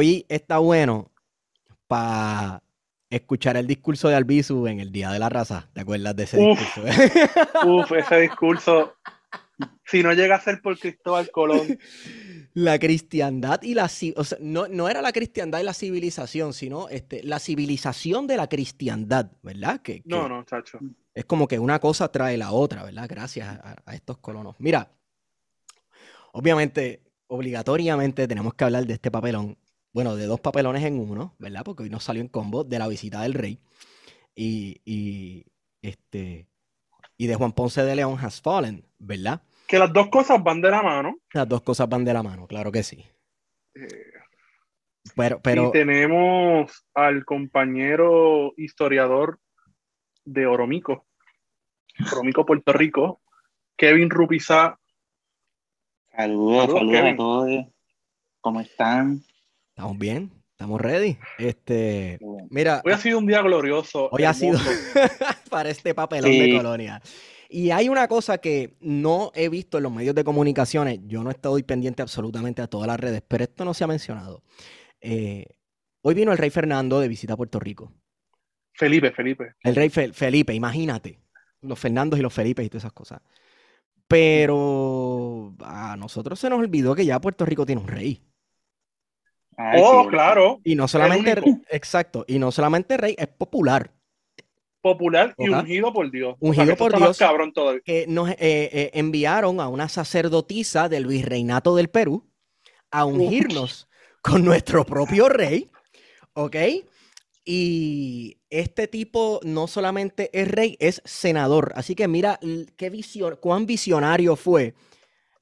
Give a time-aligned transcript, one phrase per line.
[0.00, 1.12] Hoy está bueno
[1.86, 2.62] para
[3.10, 5.68] escuchar el discurso de Albizu en el Día de la Raza.
[5.74, 6.58] ¿Te acuerdas de ese Uf.
[6.58, 6.88] discurso?
[7.68, 8.94] Uf, ese discurso.
[9.84, 11.78] Si no llega a ser por Cristóbal Colón,
[12.54, 16.88] la cristiandad y la o sea, no, no era la cristiandad y la civilización, sino
[16.88, 19.82] este, la civilización de la cristiandad, ¿verdad?
[19.82, 20.78] Que, que no, no, chacho.
[21.12, 23.06] es como que una cosa trae la otra, ¿verdad?
[23.06, 24.56] Gracias a, a estos colonos.
[24.60, 24.90] Mira,
[26.32, 29.58] obviamente, obligatoriamente tenemos que hablar de este papelón.
[29.92, 31.62] Bueno, de dos papelones en uno, ¿verdad?
[31.64, 33.58] Porque hoy nos salió en combo de la visita del rey
[34.34, 35.46] y, y,
[35.82, 36.46] este
[37.16, 39.42] y de Juan Ponce de León has fallen, ¿verdad?
[39.66, 41.16] Que las dos cosas van de la mano.
[41.32, 43.04] Las dos cosas van de la mano, claro que sí.
[43.74, 44.12] Eh,
[45.16, 49.38] Pero, pero y tenemos al compañero historiador
[50.24, 51.06] de Oromico,
[52.12, 53.20] Oromico, Puerto Rico,
[53.76, 54.78] Kevin Rupizá.
[56.16, 57.14] Saludos, Saludos, saludos Kevin.
[57.14, 57.66] a todos.
[58.40, 59.20] ¿Cómo están?
[59.80, 61.16] Estamos bien, estamos ready.
[61.38, 62.18] Este,
[62.50, 64.08] mira, Hoy ha sido un día glorioso.
[64.12, 64.58] Hoy ha sido
[65.50, 67.00] para este papelón de colonia.
[67.48, 71.00] Y hay una cosa que no he visto en los medios de comunicaciones.
[71.06, 74.42] Yo no estoy pendiente absolutamente a todas las redes, pero esto no se ha mencionado.
[75.00, 75.46] Eh,
[76.02, 77.92] hoy vino el rey Fernando de visita a Puerto Rico.
[78.74, 79.54] Felipe, Felipe.
[79.62, 81.18] El rey Fe- Felipe, imagínate.
[81.62, 83.20] Los Fernandos y los Felipes y todas esas cosas.
[84.06, 88.22] Pero a nosotros se nos olvidó que ya Puerto Rico tiene un rey.
[89.56, 90.60] Ay, oh, sí, claro.
[90.64, 91.34] Y no solamente,
[91.70, 93.92] exacto, y no solamente rey, es popular.
[94.80, 96.36] Popular y ungido por Dios.
[96.40, 97.18] Ungido por Dios.
[97.18, 97.82] cabrón todavía.
[97.84, 102.26] que nos eh, eh, enviaron a una sacerdotisa del virreinato del Perú
[102.90, 103.88] a ungirnos
[104.22, 105.70] con nuestro propio rey,
[106.32, 106.56] ¿ok?
[107.44, 111.72] Y este tipo no solamente es rey, es senador.
[111.74, 112.38] Así que mira
[112.76, 114.74] qué visión, cuán visionario fue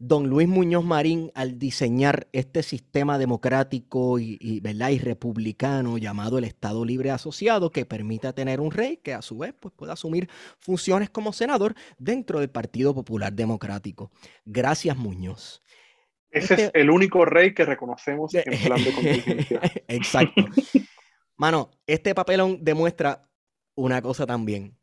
[0.01, 4.91] don Luis Muñoz Marín al diseñar este sistema democrático y, y, ¿verdad?
[4.91, 9.39] y republicano llamado el Estado Libre Asociado, que permita tener un rey que a su
[9.39, 10.29] vez pues, pueda asumir
[10.61, 14.13] funciones como senador dentro del Partido Popular Democrático.
[14.45, 15.63] Gracias, Muñoz.
[16.31, 19.61] Ese es Este- el único rey que reconocemos en plan de contingencia.
[19.89, 20.45] Exacto.
[21.37, 23.29] Mano, este papelón demuestra
[23.75, 24.78] una cosa también.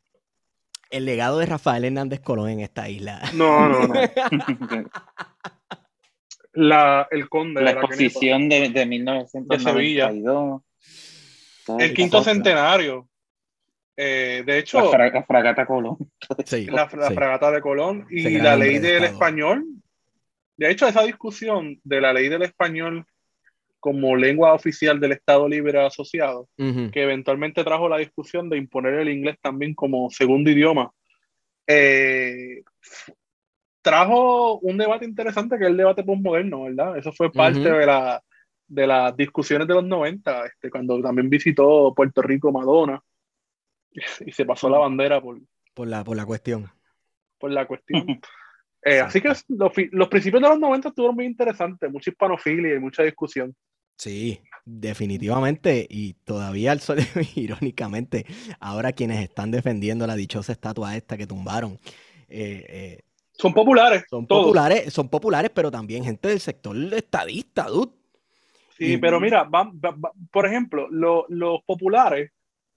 [0.90, 3.20] El legado de Rafael Hernández Colón en esta isla.
[3.34, 3.94] No, no, no.
[6.52, 10.62] La, el conde La de exposición de, de 1992.
[11.66, 12.30] Todo El quinto cosa.
[12.32, 13.08] centenario.
[13.96, 15.96] Eh, de hecho, La, fra- la fragata Colón.
[16.46, 16.96] Sí, la, sí.
[17.14, 19.12] fragata de Colón y la ley de del Estado.
[19.12, 19.64] español.
[20.56, 23.04] De hecho, esa discusión de la ley del español
[23.80, 26.90] como lengua oficial del Estado Libre Asociado, Ujú.
[26.90, 30.90] que eventualmente trajo la discusión de imponer el inglés también como segundo idioma,
[31.66, 32.62] eh,
[33.82, 36.98] trajo un debate interesante que es el debate postmoderno, ¿verdad?
[36.98, 37.78] Eso fue parte Ujú.
[37.78, 38.22] de, la,
[38.66, 43.00] de las discusiones de los 90, este, cuando también visitó Puerto Rico Madonna
[44.24, 45.38] y se pasó la bandera por,
[45.74, 46.68] Por la, por la cuestión.
[47.38, 48.20] por la cuestión.
[48.88, 49.42] Eh, así que los,
[49.90, 53.52] los principios de los 90 estuvieron muy interesantes, mucha hispanofilia y mucha discusión.
[53.96, 55.86] Sí, definitivamente.
[55.88, 56.98] Y todavía, al sol-
[57.36, 58.26] irónicamente,
[58.60, 61.78] ahora quienes están defendiendo la dichosa estatua esta que tumbaron,
[62.28, 63.02] eh, eh,
[63.32, 64.44] Son populares, son todos.
[64.44, 67.92] populares, son populares, pero también gente del sector estadista, dude.
[68.76, 72.30] Sí, Y- pero mira, va- va- va- por ejemplo, lo- los populares,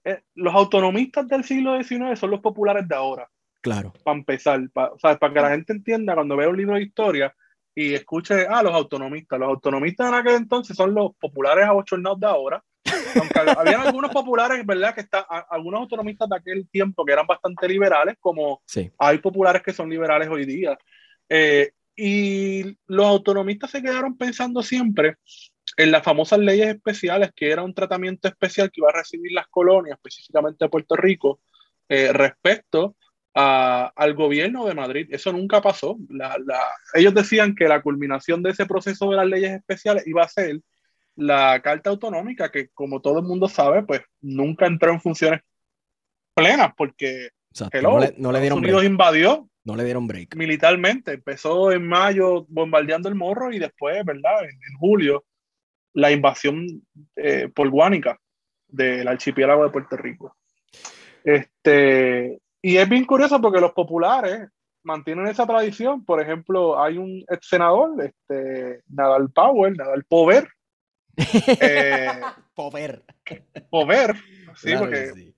[0.04, 3.28] eh, los autonomistas del siglo XIX son los populares de ahora,
[3.60, 3.92] Claro.
[4.02, 7.34] para empezar, o sea, para que la gente entienda cuando vea un libro de historia
[7.74, 9.38] y escuche, ah, los autonomistas.
[9.38, 12.62] Los autonomistas en aquel entonces son los populares abochornados de ahora.
[13.16, 14.94] Aunque había algunos populares, ¿verdad?
[14.94, 18.90] Que está, a- algunos autonomistas de aquel tiempo que eran bastante liberales, como Sí.
[18.98, 20.78] hay populares que son liberales hoy día.
[21.28, 25.16] Eh, y los autonomistas se quedaron pensando siempre
[25.76, 29.46] en las famosas leyes especiales, que era un tratamiento especial que iba a recibir las
[29.48, 31.40] colonias, específicamente Puerto Rico,
[31.88, 32.96] eh, respecto
[33.34, 35.08] al gobierno de Madrid.
[35.10, 35.96] Eso nunca pasó.
[36.94, 40.60] ellos decían que la culminación de ese proceso de las leyes especiales iba a ser
[41.16, 45.40] la Carta Autonómica, que como todo el mundo sabe, pues nunca entró en funciones
[46.34, 47.30] plenas, porque
[47.82, 49.48] no, le, no le, dieron Unidos invadió.
[49.64, 50.36] No le dieron break.
[50.36, 51.12] Militarmente.
[51.12, 54.44] Empezó en mayo bombardeando el morro y después, ¿verdad?
[54.44, 55.24] En, julio,
[55.92, 56.66] la invasión
[57.16, 58.18] eh, por Guánica
[58.68, 60.36] del archipiélago de Puerto Rico.
[61.22, 64.48] Este, y es bien curioso porque los populares
[64.82, 66.04] mantienen esa tradición.
[66.04, 70.48] Por ejemplo, hay un ex senador, este, Nadal Power, Nadal Pover.
[71.60, 72.08] Eh,
[72.54, 73.04] Pover.
[73.68, 74.14] Pover,
[74.54, 75.32] sí, porque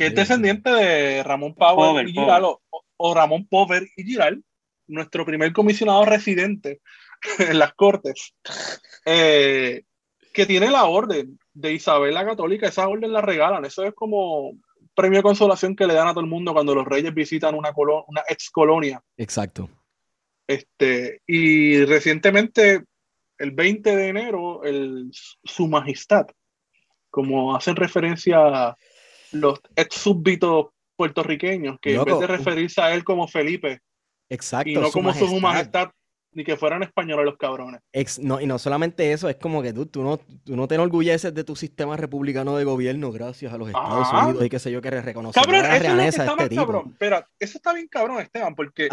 [0.00, 4.42] que es descendiente de Ramón Power y Giral, o, Ramón Pover y Giral,
[4.86, 6.80] nuestro primer comisionado residente
[7.38, 8.34] en las Cortes,
[9.04, 9.82] eh,
[10.32, 14.52] que tiene la orden de Isabel la Católica, esa orden la regalan, eso es como
[14.94, 17.72] premio de consolación que le dan a todo el mundo cuando los reyes visitan una,
[18.06, 19.02] una ex colonia.
[19.16, 19.68] Exacto.
[20.46, 22.84] Este, y recientemente,
[23.38, 26.26] el 20 de enero, el, su majestad,
[27.08, 28.76] como hacen referencia
[29.32, 30.66] los ex súbditos
[30.96, 33.80] puertorriqueños, que en vez de referirse a él como Felipe,
[34.28, 35.90] Exacto, y no como su majestad,
[36.32, 37.80] ni que fueran españoles los cabrones.
[38.20, 41.34] no, y no solamente eso, es como que tú, tú, no, tú no te enorgulleces
[41.34, 44.80] de tu sistema republicano de gobierno gracias a los Estados Unidos y qué sé yo
[44.80, 46.66] que reconocer cabrón, la realeza de este tipo.
[46.66, 46.88] Cabrón.
[46.92, 48.88] Espera, eso está bien cabrón, Esteban, porque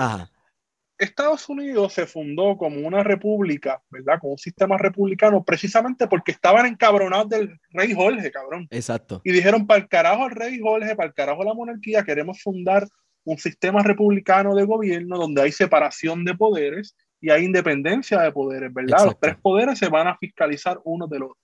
[0.97, 4.19] Estados Unidos se fundó como una república, ¿verdad?
[4.19, 8.67] Como un sistema republicano, precisamente porque estaban encabronados del rey Jorge, cabrón.
[8.71, 9.21] Exacto.
[9.23, 12.87] Y dijeron, para el carajo el rey Jorge, para el carajo la monarquía, queremos fundar
[13.23, 18.73] un sistema republicano de gobierno donde hay separación de poderes y hay independencia de poderes,
[18.73, 19.05] ¿verdad?
[19.05, 21.37] Los tres poderes se van a fiscalizar uno del otro.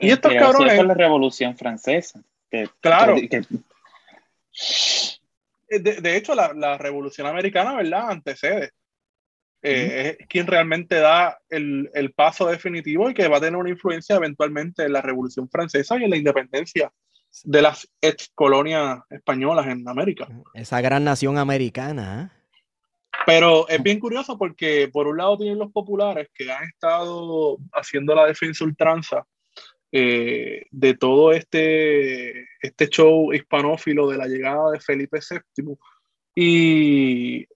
[0.00, 0.76] Y estos cabrones...
[0.76, 2.20] Fue la Revolución Francesa.
[2.80, 3.16] claro.
[5.68, 8.10] Eh, de, hecho, la, Revolución Americana, ¿verdad?
[8.10, 8.72] Antecede.
[9.62, 14.16] Eh, es quien realmente da el, paso definitivo y que va a tener una influencia
[14.16, 16.92] eventualmente en la Revolución Francesa y en la independencia
[17.44, 20.28] de las ex colonias españolas en América.
[20.52, 22.30] Esa gran nación americana.
[22.30, 22.43] ¿eh?
[23.26, 28.14] Pero es bien curioso porque por un lado tienen los populares que han estado haciendo
[28.14, 29.26] la defensa ultranza
[29.90, 35.20] eh, de todo este, este show hispanófilo de la llegada de Felipe
[35.56, 35.76] VII.
[36.34, 37.46] Y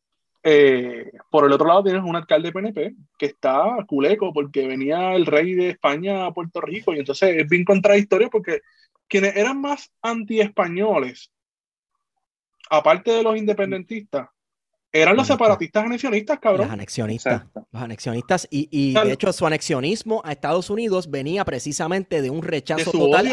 [0.42, 5.26] eh, por el otro lado tienes un alcalde PNP que está culeco porque venía el
[5.26, 8.60] rey de España a Puerto Rico y entonces es bien contradictorio porque
[9.08, 11.32] quienes eran más anti-españoles,
[12.70, 14.28] aparte de los independentistas,
[14.90, 16.66] eran los separatistas anexionistas, cabrón.
[16.66, 17.44] Los anexionistas.
[17.70, 18.48] Los anexionistas.
[18.50, 23.28] Y, y de hecho, su anexionismo a Estados Unidos venía precisamente de un rechazo total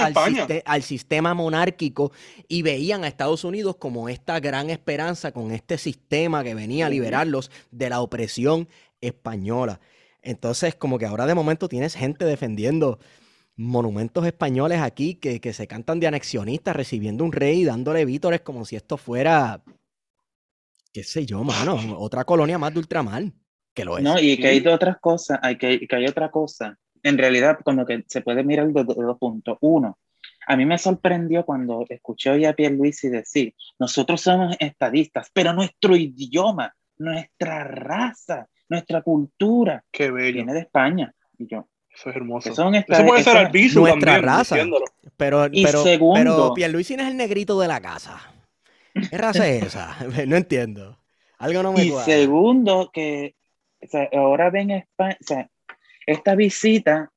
[0.66, 2.12] al, sistema monárquico
[2.50, 6.90] y veían a Estados Unidos como esta gran esperanza con este sistema que venía a
[6.90, 8.68] liberarlos de la opresión
[9.00, 9.80] española.
[10.22, 13.00] Entonces, como que ahora de momento tienes gente defendiendo
[13.56, 18.42] monumentos españoles aquí que, que se cantan de anexionistas, recibiendo un rey y dándole vítores
[18.42, 19.64] como si esto fuera
[20.96, 23.24] qué sé yo, mano, otra colonia más de ultramar,
[23.74, 24.04] que lo es.
[24.06, 26.80] No, y que hay otras cosas, hay que, que hay otra cosa.
[27.04, 29.58] En realidad, como que se puede mirar de, dos puntos.
[29.60, 30.00] Uno,
[30.48, 35.98] a mí me sorprendió cuando escuché hoy a Pierluisi decir, nosotros somos estadistas, pero nuestro
[35.98, 41.14] idioma, nuestra raza, nuestra cultura, Qué viene de España.
[41.38, 42.52] Y yo, eso es hermoso.
[42.54, 42.72] Eso,
[43.06, 44.56] puede ser al Nuestra raza.
[45.18, 48.32] Pero, y pero, segundo, pero Pierluisi no es el negrito de la casa.
[49.10, 49.98] ¿Qué raza es esa?
[50.28, 51.00] No entiendo.
[51.38, 53.36] Algo no me Y segundo, que
[54.14, 55.50] ahora ven España, o sea,
[56.08, 57.12] esta visita,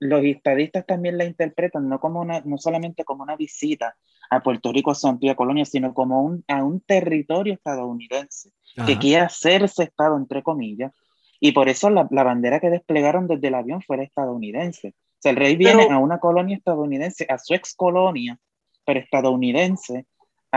[0.00, 3.96] los estadistas también la interpretan no, como una, no solamente como una visita
[4.30, 8.50] a Puerto Rico, a Santiago Colonia, sino como un, a un territorio estadounidense
[8.84, 10.92] que quiere hacerse Estado, entre comillas,
[11.40, 14.88] y por eso la, la, bandera que desplegaron desde el avión fue estadounidense.
[14.88, 18.38] O sea, el rey viene a una colonia estadounidense, a su ex colonia,
[18.84, 20.06] pero estadounidense,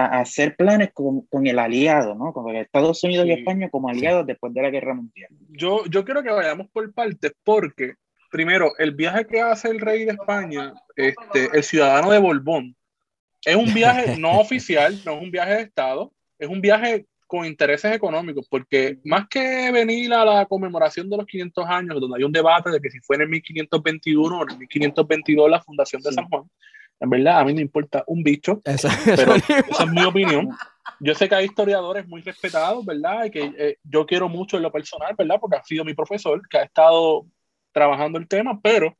[0.05, 2.33] a, hacer planes con, con, el aliado, ¿no?
[2.33, 5.29] Con Estados Unidos y España como aliados después de la Guerra Mundial.
[5.49, 7.93] Yo, yo quiero que vayamos por partes porque,
[8.31, 12.75] primero, el viaje que hace el rey de España, este, el ciudadano de Borbón,
[13.45, 17.45] es un viaje no oficial, no es un viaje de Estado, es un viaje con
[17.45, 22.23] intereses económicos, porque más que venir a la conmemoración de los 500 años, donde hay
[22.23, 26.01] un debate de que si fue en el 1521 o en el 1522 la fundación
[26.01, 26.45] de San Juan,
[26.99, 28.75] en verdad, a mí me importa un bicho, pero
[29.35, 30.49] esa es mi opinión.
[30.99, 33.25] yo sé que hay historiadores muy respetados, ¿verdad?
[33.25, 35.37] Y que eh, yo quiero mucho en lo personal, ¿verdad?
[35.39, 37.25] Porque ha sido mi profesor que ha estado
[37.71, 38.97] trabajando el tema, pero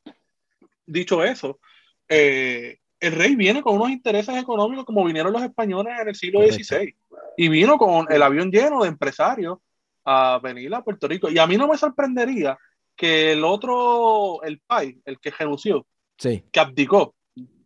[0.86, 1.60] dicho eso,
[2.08, 6.42] eh, el rey viene con unos intereses económicos como vinieron los españoles en el siglo
[6.42, 6.96] XVI
[7.38, 9.60] y vino con el avión lleno de empresarios
[10.06, 11.30] a venir a Puerto Rico.
[11.30, 12.58] Y a mí no me sorprendería
[12.96, 15.86] que el otro, el país, el que renunció,
[16.18, 16.44] Sí.
[16.52, 17.16] que abdicó,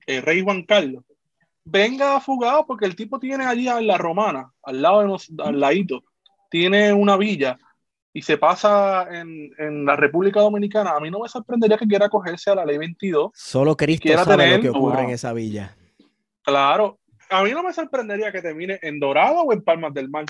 [0.05, 1.03] el rey Juan Carlos,
[1.65, 5.59] venga fugado porque el tipo tiene allí en la romana, al lado de nos, al
[5.59, 6.03] ladito,
[6.49, 7.57] tiene una villa
[8.13, 10.91] y se pasa en, en la República Dominicana.
[10.91, 13.31] A mí no me sorprendería que quiera acogerse a la ley 22.
[13.33, 15.05] Solo Cristo sabe tener- lo que ocurre wow.
[15.05, 15.75] en esa villa.
[16.43, 20.25] Claro, a mí no me sorprendería que termine en Dorado o en Palmas del Mar.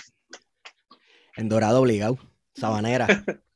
[1.36, 2.18] En Dorado obligado.
[2.56, 3.08] Sabanera.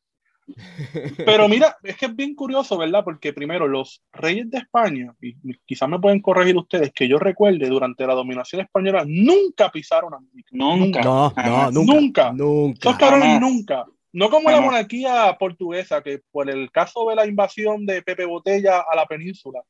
[1.18, 3.04] Pero mira, es que es bien curioso, ¿verdad?
[3.04, 5.36] Porque primero, los reyes de España, y
[5.66, 10.50] quizás me pueden corregir ustedes, que yo recuerde, durante la dominación española, nunca pisaron América.
[10.52, 11.02] Nunca.
[11.02, 11.92] No, no, nunca.
[11.92, 12.34] Nunca.
[12.34, 12.90] Nunca.
[12.90, 13.86] Esos cabrones nunca.
[14.14, 14.72] No como la Jamás.
[14.72, 19.62] monarquía portuguesa, que por el caso de la invasión de Pepe Botella a la península,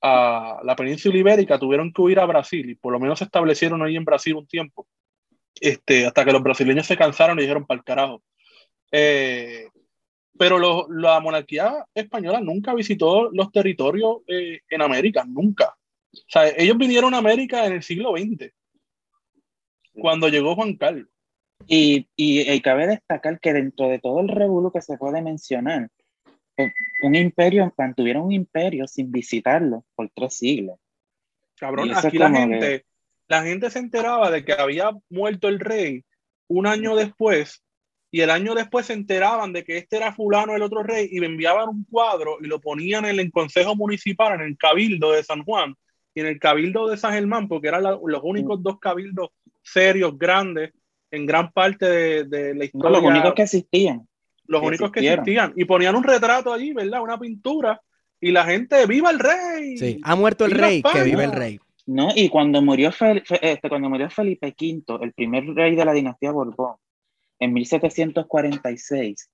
[0.00, 3.82] a la península ibérica, tuvieron que huir a Brasil y por lo menos se establecieron
[3.82, 4.86] ahí en Brasil un tiempo,
[5.60, 8.22] este, hasta que los brasileños se cansaron y dijeron para el carajo.
[8.92, 9.68] Eh,
[10.38, 15.74] pero lo- la monarquía española nunca visitó los territorios eh, en América, nunca.
[16.12, 18.50] O sea, ellos vinieron a América en el siglo XX,
[19.92, 21.08] cuando llegó Juan Carlos.
[21.66, 25.90] Y, y, y cabe destacar que dentro de todo el revuelo que se puede mencionar,
[26.56, 30.78] eh, un imperio, mantuvieron un imperio sin visitarlo por tres siglos.
[31.58, 32.30] Cabrón, aquí la
[32.60, 32.86] gente,
[33.26, 36.04] la gente se enteraba de que había muerto el rey
[36.46, 37.62] un año después,
[38.10, 41.20] y el año después se enteraban de que este era fulano el otro rey, y
[41.20, 45.22] me enviaban un cuadro y lo ponían en el consejo municipal, en el cabildo de
[45.24, 45.74] San Juan,
[46.14, 49.28] y en el cabildo de San Germán, porque eran la- los únicos dos cabildos
[49.62, 50.72] serios, grandes,
[51.10, 52.90] en gran parte de, de la No, historia.
[52.90, 54.08] los únicos que existían.
[54.46, 55.52] los que únicos que existían.
[55.56, 57.02] Y ponían un retrato allí, ¿verdad?
[57.02, 57.80] Una pintura,
[58.20, 59.76] y la gente, ¡viva el rey!
[59.76, 60.00] Sí.
[60.02, 61.58] Ha muerto el ¡Viva rey, que vive el rey.
[61.86, 62.08] ¿no?
[62.14, 66.32] Y cuando murió, Fel- este, cuando murió Felipe V, el primer rey de la dinastía
[66.32, 66.76] Borbón,
[67.38, 69.30] en 1746,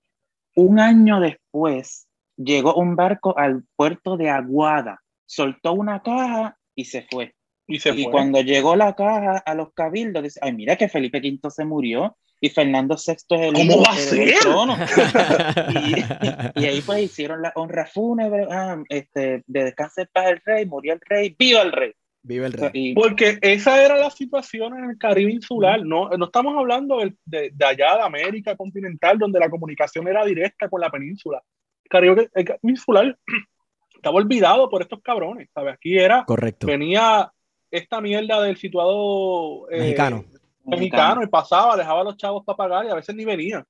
[0.57, 2.07] un año después,
[2.37, 7.35] llegó un barco al puerto de Aguada, soltó una caja y se fue.
[7.67, 8.13] Y se y fue.
[8.13, 12.17] cuando llegó la caja a los cabildos, dice, ay, mira que Felipe V se murió
[12.41, 14.29] y Fernando VI es el ¿Cómo va a ser?
[16.57, 20.43] y, y ahí pues hicieron la honra fúnebre, ah, este, de descanso en paz el
[20.45, 21.95] rey, murió el rey, viva el rey.
[22.27, 22.71] Vive el rey.
[22.73, 27.53] y- Porque esa era la situación en el Caribe insular, no, no estamos hablando de
[27.65, 31.43] allá de América continental, donde la comunicación era directa con la península.
[31.85, 33.19] El Caribe, el Caribe insular
[33.95, 35.75] estaba olvidado por estos cabrones, ¿sabes?
[35.75, 36.67] Aquí era, Correcto.
[36.67, 37.31] venía
[37.71, 40.25] esta mierda del situado eh, Mexicano.
[40.65, 43.65] mexicano y pasaba, dejaba a los chavos para pagar y a veces ni venía.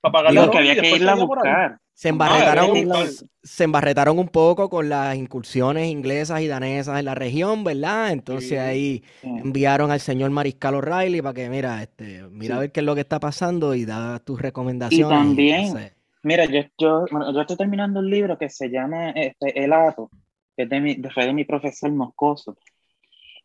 [0.00, 1.78] Para pagar Digo la que y había que irla a buscar.
[1.92, 3.06] Se Ah, embarretaron, buscar.
[3.42, 8.10] se embarretaron un poco con las incursiones inglesas y danesas en la región, ¿verdad?
[8.12, 8.56] Entonces Sí.
[8.56, 9.28] ahí Sí.
[9.28, 12.60] enviaron al señor Mariscal O'Reilly para que, mira, este, mira a Sí.
[12.62, 15.08] ver qué es lo que está pasando y da tus recomendaciones.
[15.18, 19.64] también- entonces, Mira, yo, yo, bueno, yo estoy terminando un libro que se llama este,
[19.64, 20.10] El Ato,
[20.54, 22.56] que es de mi, de- fue de mi profesor Moscoso.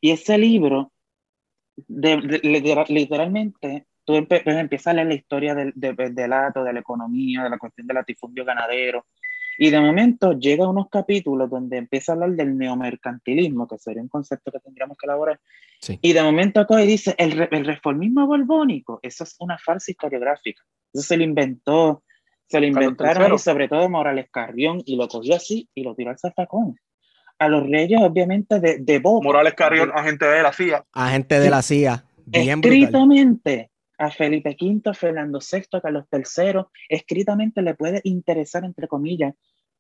[0.02, 0.92] Y ese libro,
[1.88, 6.34] de- de- literal- literalmente, tú empe- pues, empiezas a leer la historia del, de- del
[6.34, 9.06] ato, de la economía, de la cuestión del latifundio ganadero.
[9.58, 14.02] Y de momento llega a unos capítulos donde empieza a hablar del neomercantilismo, que sería
[14.02, 15.40] un concepto que tendríamos que elaborar.
[15.80, 15.98] Sí.
[16.02, 19.92] Y de momento coge y dice, el, re- el reformismo borbónico, eso es una farsa
[19.92, 20.62] historiográfica.
[20.94, 22.04] Eso se lo inventó,
[22.48, 26.12] se lo inventaron y sobre todo Morales Carrión y lo cogió así y lo tiró
[26.12, 26.76] al zafacón.
[27.40, 29.26] A los reyes, obviamente, de, de boca.
[29.26, 30.86] Morales Carrión, agente de la CIA.
[30.94, 32.80] agente de la CIA, bien brutal.
[33.98, 39.34] A Felipe V, a Fernando VI, a Carlos III, escritamente le puede interesar, entre comillas,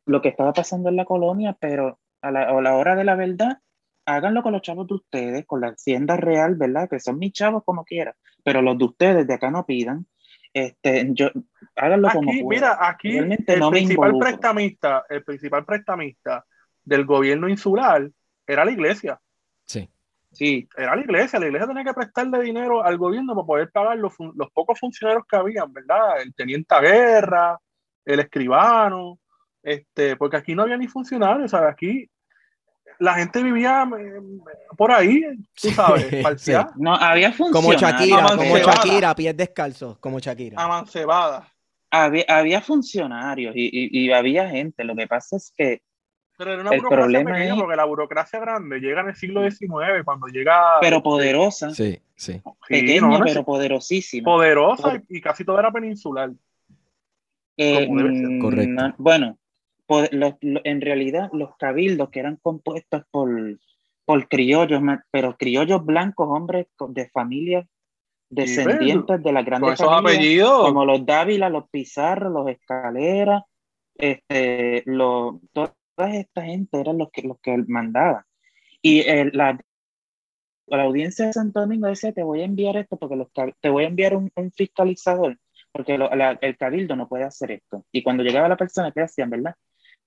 [0.06, 3.16] lo que estaba pasando en la colonia, pero a la, a la hora de la
[3.16, 3.60] verdad,
[4.06, 6.90] háganlo con los chavos de ustedes, con la hacienda real, ¿verdad?
[6.90, 10.06] Que son mis chavos como quieran, pero los de ustedes de acá no pidan.
[10.54, 11.30] Este, yo,
[11.76, 12.62] háganlo como Aquí, puedan.
[12.62, 16.46] mira, aquí Realmente el no principal prestamista, el principal prestamista
[16.84, 18.10] del gobierno insular
[18.48, 19.20] era la iglesia.
[20.36, 20.68] Sí.
[20.78, 21.40] Era la iglesia.
[21.40, 25.24] La iglesia tenía que prestarle dinero al gobierno para poder pagar los, los pocos funcionarios
[25.30, 26.22] que habían, ¿verdad?
[26.22, 27.60] El teniente a guerra,
[28.06, 29.18] el escribano,
[29.64, 31.72] este, porque aquí no había ni funcionarios, ¿sabes?
[31.72, 32.10] Aquí
[33.00, 34.22] la gente vivía eh,
[34.78, 35.22] por ahí,
[35.60, 37.82] tú sabes, Sí, parcial, no, había Como funcionarios.
[38.10, 38.58] Shakira, como.
[38.58, 40.62] Shakira, pies descalzos, como Shakira.
[40.64, 41.52] amancebada.
[41.92, 44.84] había, había funcionarios y, y- y había gente.
[44.84, 45.82] Lo que pasa es que
[46.38, 49.16] Pero era una El burocracia problema pequeña es- porque la burocracia grande llega en el
[49.16, 52.42] siglo XIX, cuando llega Pero poderosa, Sí, sí.
[52.68, 54.26] pequeña, no, no, pero poderosísima.
[54.26, 56.32] poderosa y, y casi todo era peninsular.
[57.58, 58.74] Eh, mm, Correcto.
[58.74, 59.38] no- bueno,
[59.86, 63.30] po- los- lo- en realidad los cabildos que eran compuestos por,
[64.04, 67.66] por criollos, pero criollos blancos, hombres de familias
[68.30, 73.46] descendientes de las Con grandes esos familias, apellidos, como los Dávila, los Pizarro, los Escalera,
[73.98, 75.74] este, los, toda
[76.04, 78.24] esta gente eran los que, los que mandaban.
[78.82, 79.60] Y eh, la,
[80.68, 83.28] la audiencia de Santo Domingo decía, te voy a enviar esto porque los,
[83.62, 85.38] te voy a enviar un, un fiscalizador,
[85.72, 87.86] porque lo- la- el cabildo no puede hacer esto.
[87.92, 89.56] Y cuando llegaba la persona, ¿qué hacían, verdad?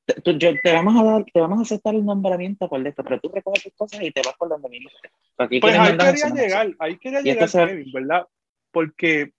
[0.04, 3.02] Te, tú- yo- te vamos a dar, te vamos a aceptar el nombramiento por esto,
[3.04, 5.11] pero tú recoges tus cosas y te vas por donde viniste.
[5.38, 8.26] Aquí pues ahí quería llegar, ahí quería Y llegar Kevin, ¿verdad?
[8.73, 9.33] Porque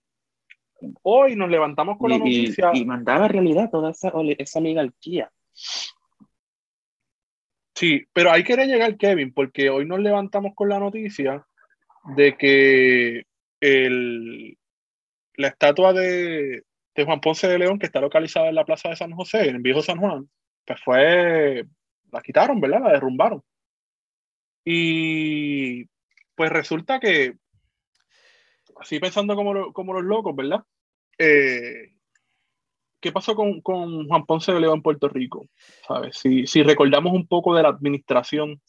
[1.02, 4.58] hoy nos levantamos con la Y, y- noticia, y mandaba en realidad toda esa, esa
[4.58, 5.30] oligarquía.
[7.80, 11.46] Sí, pero ahí quería llegar Kevin, porque hoy nos levantamos con la noticia
[12.14, 13.24] de que
[15.36, 19.12] la estatua de, Juan Ponce de León, que está localizada en la plaza de San
[19.12, 20.28] José, en el viejo San Juan,
[20.66, 21.64] pues fue,
[22.12, 22.82] la quitaron, ¿verdad?
[22.82, 23.42] La derrumbaron.
[24.62, 25.86] Y
[26.34, 27.32] pues resulta que,
[28.78, 30.62] así pensando como, como los locos, ¿verdad?
[31.16, 31.94] Eh,
[33.00, 35.46] ¿Qué pasó con, con Juan Ponce de León en Puerto Rico?
[35.86, 36.16] ¿Sabes?
[36.16, 38.60] Si, si recordamos un poco de la administración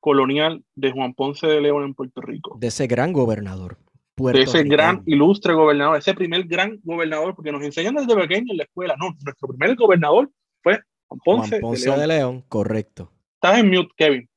[0.00, 3.76] colonial de Juan Ponce de León en Puerto Rico, De ese gran gobernador.
[4.16, 8.58] de ese gran ilustre gobernador, ese primer gran gobernador, porque nos enseñan desde pequeño en
[8.58, 10.30] la escuela, no, nuestro primer gobernador
[10.62, 12.00] fue Juan Ponce, Juan Ponce de León.
[12.00, 13.10] de León, correcto.
[13.34, 14.28] Estás en mute, Kevin.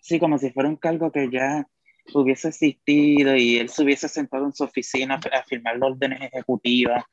[0.00, 1.66] Sí, como si fuera un cargo que ya
[2.12, 7.04] hubiese existido y él se hubiese sentado en su oficina a firmar las órdenes ejecutivas.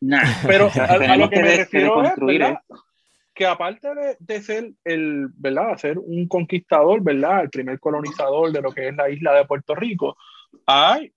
[0.00, 0.24] Nada.
[0.46, 2.26] Pero a, a lo que me de- refiero es, esto.
[3.34, 5.76] Que aparte de, de ser el, ¿verdad?
[5.76, 7.42] Ser un conquistador, ¿verdad?
[7.42, 10.16] El primer colonizador de lo que es la isla de Puerto Rico,
[10.64, 11.12] hay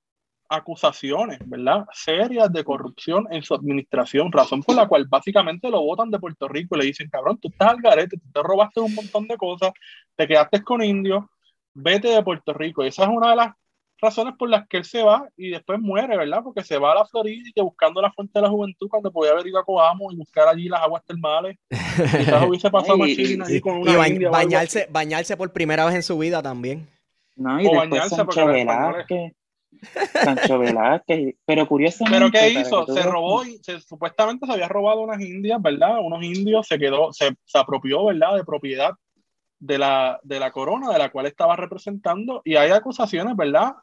[0.50, 1.86] acusaciones, ¿verdad?
[1.94, 6.48] Serias de corrupción en su administración, razón por la cual básicamente lo votan de Puerto
[6.48, 9.38] Rico y le dicen, cabrón, tú estás al garete, tú te robaste un montón de
[9.38, 9.72] cosas,
[10.16, 11.24] te quedaste con indios,
[11.74, 12.84] vete de Puerto Rico.
[12.84, 13.54] Y esa es una de las
[14.02, 16.42] razones por las que él se va y después muere, ¿verdad?
[16.44, 19.12] Porque se va a la Florida y que buscando la fuente de la juventud cuando
[19.12, 21.58] podía haber ido a Coamo y buscar allí las aguas termales.
[21.70, 24.36] Quizás hubiese pasado Y- más y- chilling allí Y, con y una ba- india o
[24.36, 26.88] algo bañarse, bañarse por primera vez en su vida también.
[27.36, 29.34] No, y O después bañarse porque Sancho Velázquez.
[30.14, 31.36] Sancho Velázquez.
[31.46, 32.18] Pero curiosamente.
[32.20, 32.86] Pero ¿qué hizo?
[32.86, 36.00] que Se robó y se, supuestamente se había robado unas indias, ¿verdad?
[36.02, 38.36] Unos indios se quedó, se, se apropió, ¿verdad?
[38.36, 38.92] De propiedad
[39.60, 43.74] de la, de la corona de la cual estaba representando y hay acusaciones, ¿verdad?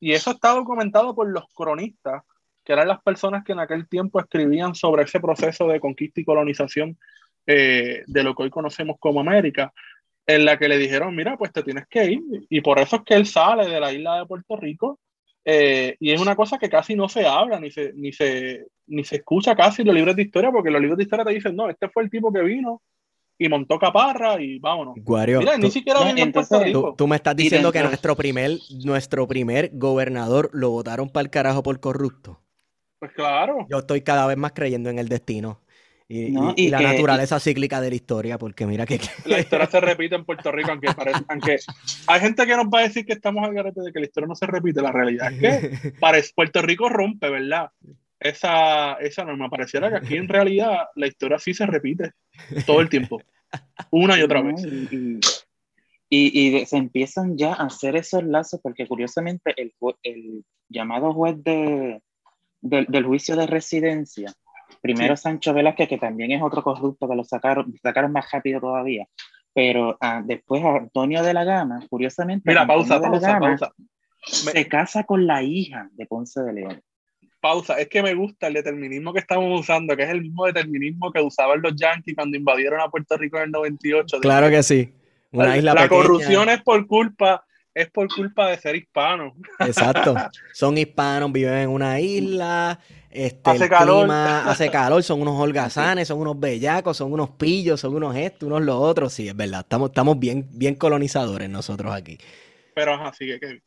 [0.00, 2.22] Y eso está documentado por los cronistas,
[2.64, 6.24] que eran las personas que en aquel tiempo escribían sobre ese proceso de conquista y
[6.24, 6.98] colonización
[7.46, 9.72] eh, de lo que hoy conocemos como América,
[10.26, 12.20] en la que le dijeron, mira, pues te tienes que ir.
[12.50, 14.98] Y por eso es que él sale de la isla de Puerto Rico
[15.48, 19.04] eh, y es una cosa que casi no se habla, ni se, ni se, ni
[19.04, 21.54] se escucha casi en los libros de historia, porque los libros de historia te dicen,
[21.54, 22.82] no, este fue el tipo que vino
[23.38, 24.94] y montó caparra y vámonos.
[24.98, 26.94] Guario, Mira, tú, ni siquiera no, en entonces, Puerto tú- Rico.
[26.96, 28.52] tú me estás diciendo que nuestro primer,
[28.84, 32.40] nuestro primer gobernador lo votaron para el carajo por corrupto.
[32.98, 33.66] Pues claro.
[33.68, 35.60] Yo estoy cada vez más creyendo en el destino
[36.08, 38.98] y, No, y- y y la que- naturaleza cíclica de la historia, porque mira que...
[39.26, 41.56] La historia se repite en Puerto Rico, aunque, parece, aunque
[42.06, 44.28] hay gente que nos va a decir que estamos al garete de que la historia
[44.28, 44.80] no se repite.
[44.80, 47.70] La realidad es que parece, Puerto Rico rompe, ¿verdad?
[48.18, 49.48] Esa, esa norma.
[49.50, 52.12] Pareciera que aquí en realidad la historia sí se repite
[52.66, 53.20] todo el tiempo.
[53.90, 54.64] Una y otra vez.
[56.08, 61.42] Y, y- se empiezan ya a hacer esos lazos, porque curiosamente el, el llamado juez
[61.42, 62.00] de,
[62.60, 64.32] del- del juicio de residencia,
[64.80, 69.06] primero Sancho Velázquez, que también es otro corrupto que lo sacaron, sacaron más rápido todavía,
[69.52, 73.72] pero ah, después Antonio de la Gama, curiosamente, Mira, pausa, pausa, pausa.
[74.44, 76.82] Me- se casa con la hija de Ponce de León.
[77.46, 81.12] Pausa, es que me gusta el determinismo que estamos usando, que es el mismo determinismo
[81.12, 84.18] que usaban los yankees cuando invadieron a Puerto Rico en el 98.
[84.20, 84.92] Claro que sí.
[85.30, 86.02] Una la isla la pequeña.
[86.02, 89.32] corrupción es por culpa, es por culpa de ser hispano.
[89.60, 90.16] Exacto.
[90.52, 92.80] Son hispanos, viven en una isla,
[93.10, 94.00] este, Hace el calor.
[94.00, 98.48] clima hace calor, son unos holgazanes, son unos bellacos, son unos pillos, son unos estos,
[98.48, 99.12] unos los otros.
[99.12, 99.60] Sí, es verdad.
[99.60, 102.18] Estamos, estamos bien, bien colonizadores nosotros aquí.
[102.74, 103.60] Pero sigue que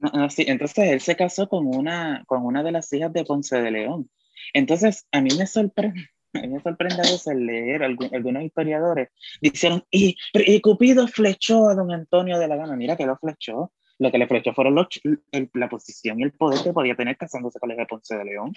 [0.00, 3.24] No, no, sí, entonces él se casó con una, con una de las hijas de
[3.24, 4.08] Ponce de León.
[4.54, 9.08] Entonces, a mí me sorprende, a mí me sorprende a veces leer algu- algunos historiadores.
[9.40, 12.76] Dijeron, y, y Cupido flechó a don Antonio de la Gama.
[12.76, 13.72] Mira que lo flechó.
[14.00, 14.86] Lo que le flechó fueron los,
[15.32, 18.16] el- la posición y el poder que podía tener casándose con la hija de Ponce
[18.16, 18.52] de León.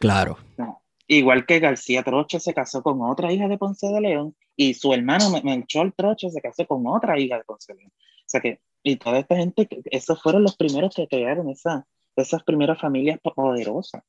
[0.00, 0.38] Claro.
[0.56, 0.82] No.
[1.08, 4.92] Igual que García Troche se casó con otra hija de Ponce de León y su
[4.92, 7.92] hermano Melchor Troche se casó con otra hija de Ponce de León.
[7.94, 12.44] O sea que, y toda esta gente, esos fueron los primeros que crearon esa, esas
[12.44, 14.04] primeras familias poderosas.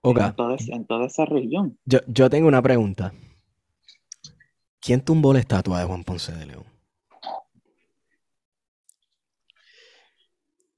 [0.00, 0.24] Okay.
[0.24, 1.78] En, toda, en, toda, esa región.
[1.84, 3.12] Yo, yo tengo una pregunta.
[4.80, 6.64] ¿Quién tumbó la estatua de Juan Ponce de León?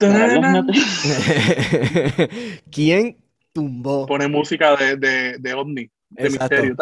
[2.71, 3.17] ¿Quién
[3.53, 4.07] tumbó?
[4.07, 6.55] Pone música de, de, de ovni, de Exacto.
[6.55, 6.77] misterio.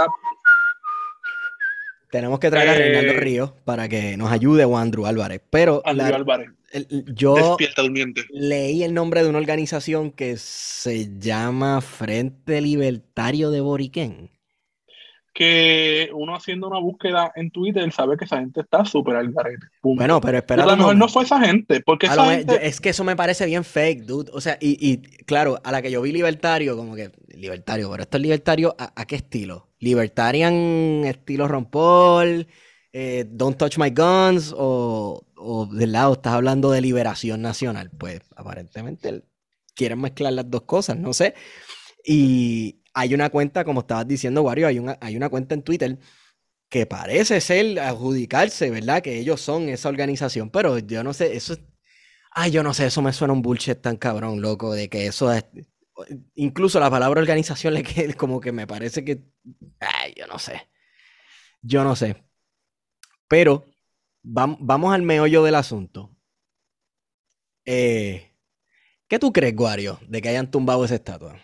[2.10, 5.40] Tenemos que traer a Reinaldo Eh, Ríos para que nos ayude o a Andrew Álvarez.
[5.50, 7.82] Pero Andrew la- Álvarez, el- yo despierta
[8.30, 14.30] leí el nombre de una organización que se llama Frente Libertario de Boriquén.
[15.38, 19.66] Que uno haciendo una búsqueda en Twitter sabe que esa gente está súper al garete.
[19.82, 20.62] Bueno, pero espera.
[20.62, 22.54] a lo mejor no fue esa gente, porque esa me- gente...
[22.54, 24.30] yo- es que eso me parece bien fake, dude.
[24.32, 24.96] O sea, y, y,
[25.26, 28.98] claro, a la que yo vi libertario, como que libertario, pero esto es libertario, ¿a,
[28.98, 29.68] a qué estilo?
[29.78, 30.54] ¿Libertarian
[31.04, 32.46] estilo Ron Paul?
[32.94, 34.54] eh, Don't Touch My Guns?
[34.56, 37.90] O, o del lado estás hablando de liberación nacional?
[37.98, 39.22] Pues aparentemente
[39.74, 41.34] quieren mezclar las dos cosas, no sé.
[42.06, 45.98] Y hay una cuenta, como estabas diciendo, Wario, hay una, cuenta en Twitter
[46.70, 49.02] que parece ser adjudicarse, ¿verdad?
[49.02, 51.60] Que ellos son esa organización, pero yo no sé, eso es...
[52.32, 55.32] Ay, yo no sé, eso me suena un bullshit tan cabrón, loco, de que eso
[55.32, 55.44] es...
[56.34, 59.22] Incluso la palabra organización le queda como que me parece que...
[59.80, 60.68] Ay, yo no sé.
[61.62, 62.16] Yo no sé.
[63.28, 63.64] Pero
[64.24, 66.10] vam- vamos al meollo del asunto.
[67.64, 68.32] Eh,
[69.08, 71.38] ¿qué tú crees, Guario, de que hayan tumbado esa estatua?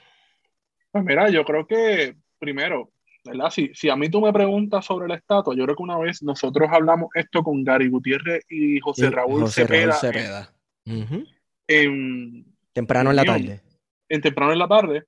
[0.92, 2.90] Pues mira, yo creo que primero,
[3.24, 3.50] ¿verdad?
[3.50, 6.22] Si, si a mí tú me preguntas sobre la estatua, yo creo que una vez
[6.22, 10.54] nosotros hablamos esto con Gary Gutiérrez y José Raúl José Raúl Cepeda, Cepeda.
[10.84, 11.24] Ujú.
[11.66, 13.60] en, Temprano en la tarde.
[14.08, 15.04] en temprano en la tarde.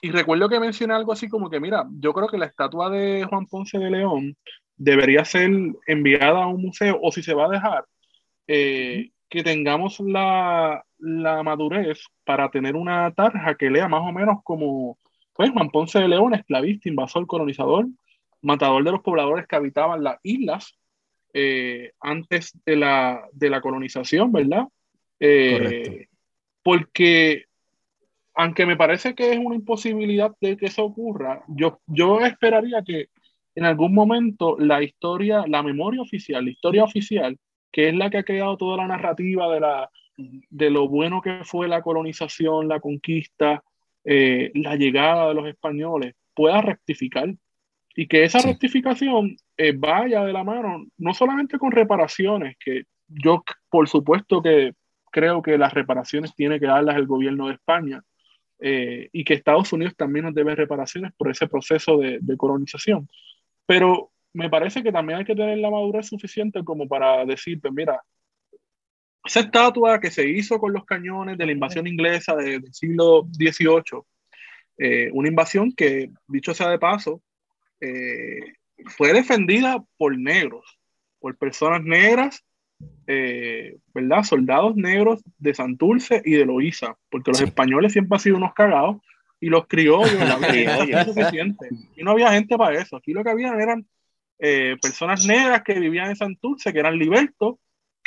[0.00, 3.24] Y recuerdo que mencioné algo así como que, mira, yo creo que la estatua de
[3.24, 4.36] Juan Ponce de León
[4.76, 5.50] debería ser
[5.86, 7.84] enviada a un museo o si se va a dejar,
[8.46, 14.38] eh, que tengamos la, la madurez para tener una tarja que lea más o menos
[14.44, 14.98] como,
[15.36, 17.86] pues, Juan Ponce de León, esclavista, invasor, colonizador,
[18.42, 20.78] matador de los pobladores que habitaban las islas
[21.34, 24.66] eh, antes de la, de la colonización, ¿verdad?
[25.20, 26.06] Eh,
[26.62, 27.44] porque
[28.34, 33.08] aunque me parece que es una imposibilidad de que eso ocurra, yo, yo esperaría que
[33.54, 37.38] en algún momento la historia, la memoria oficial, la historia oficial,
[37.72, 41.44] que es la que ha creado toda la narrativa de, la, de lo bueno que
[41.44, 43.64] fue la colonización, la conquista,
[44.08, 47.34] eh, la llegada de los españoles, pueda rectificar.
[47.94, 48.48] Y que esa Sí.
[48.48, 54.72] rectificación eh, vaya de la mano, no solamente con reparaciones, que yo por supuesto que
[55.10, 58.02] creo que las reparaciones tiene que darlas el gobierno de España
[58.60, 63.08] eh, y que Estados Unidos también nos debe reparaciones por ese proceso de, de colonización.
[63.66, 67.72] Pero me parece que también hay que tener la madurez suficiente como para decir, pues
[67.72, 68.02] mira,
[69.26, 73.26] esa estatua que se hizo con los cañones de la invasión inglesa de- del siglo
[73.32, 74.02] XVIII,
[74.78, 77.22] eh, una invasión que, dicho sea de paso,
[77.80, 78.54] eh,
[78.86, 80.78] fue defendida por negros,
[81.18, 82.44] por personas negras,
[83.06, 84.22] eh, ¿verdad?
[84.22, 88.98] Soldados negros de Santurce y de Loíza, porque los españoles siempre han sido unos cagados
[89.40, 90.36] y los criollos, la.
[91.96, 92.96] Y no había gente para eso.
[92.96, 93.86] Aquí lo que había eran
[94.38, 97.56] eh, personas negras que vivían en Santurce, que eran libertos,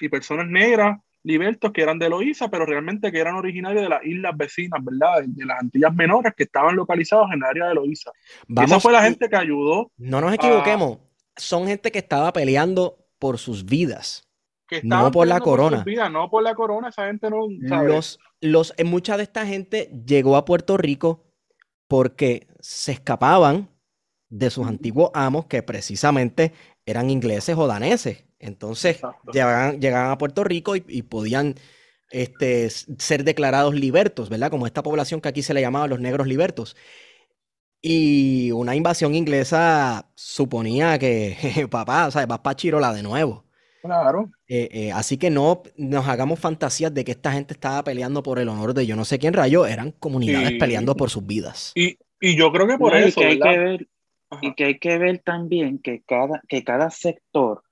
[0.02, 4.06] y personas negras libertos que eran de Loíza, pero realmente que eran originarios de las
[4.06, 5.24] islas vecinas, ¿verdad?
[5.26, 8.12] De, las Antillas Menores que estaban localizados en el área de Loíza.
[8.64, 11.00] Esa fue la gente que ayudó, No nos equivoquemos.
[11.36, 14.28] Son gente que estaba peleando por sus vidas.
[14.68, 15.84] que No por la corona.
[15.84, 17.90] vidas, no por la corona, esa gente no, ¿sabes?
[17.90, 21.26] Los, los, mucha de esta gente llegó a Puerto Rico
[21.88, 23.70] porque se escapaban
[24.30, 26.54] de sus antiguos amos que precisamente
[26.86, 28.26] eran ingleses o daneses.
[28.40, 29.32] Entonces Exacto.
[29.32, 31.56] llegaban, llegaban a Puerto Rico y, y podían
[32.12, 34.52] este, ser declarados libertos, ¿verdad?
[34.52, 36.76] Como esta población que aquí se le llamaba los negros libertos.
[37.82, 43.46] Y una invasión inglesa suponía que, papá, o sea, vas para Chirola de nuevo.
[43.82, 44.30] Claro.
[44.48, 48.40] Eh, eh, así que no nos hagamos fantasías de que esta gente estaba peleando por
[48.40, 50.58] el honor de yo no sé quién rayo, eran comunidades Sí.
[50.58, 51.72] peleando por sus vidas.
[51.76, 53.88] Y, y yo creo que por No, y eso, que hay que ver,
[54.42, 57.64] y que hay que ver también que cada, que cada sector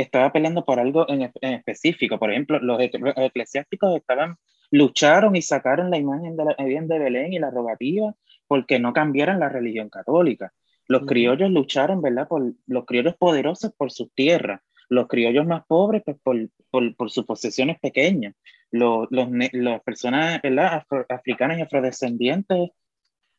[0.00, 2.18] estaba peleando por algo en, en específico.
[2.18, 4.36] Por ejemplo, los, los eclesiásticos estaban,
[4.70, 8.14] lucharon y sacaron la imagen de la Virgen de Belén y la rogativa
[8.46, 10.52] porque no cambiaran la religión católica.
[10.86, 12.28] Los criollos lucharon, ¿verdad?
[12.28, 16.36] Por los criollos poderosos por sus tierras, los criollos más pobres pues, por,
[16.70, 18.34] por, por sus posesiones pequeñas,
[18.70, 20.82] los, los, las personas, ¿verdad?
[20.82, 22.70] Afro- africanas y afrodescendientes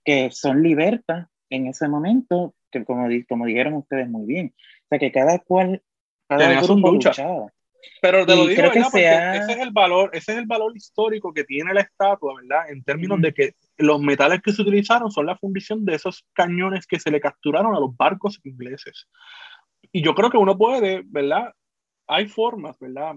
[0.06, 4.54] que son libertas en ese momento, que como, como dijeron ustedes muy bien.
[4.84, 5.82] O sea, que cada cual,
[6.38, 7.48] cada grupo luchaba.
[8.02, 8.88] Pero te lo digo, ¿verdad?
[8.92, 12.70] Porque ese es el valor, ese es el valor histórico que tiene la estatua, ¿verdad?
[12.70, 16.86] En términos de que los metales que se utilizaron son la fundición de esos cañones
[16.86, 19.08] que se le capturaron a los barcos ingleses.
[19.92, 21.54] Y yo creo que uno puede, ¿verdad?
[22.08, 23.16] Hay formas, ¿verdad?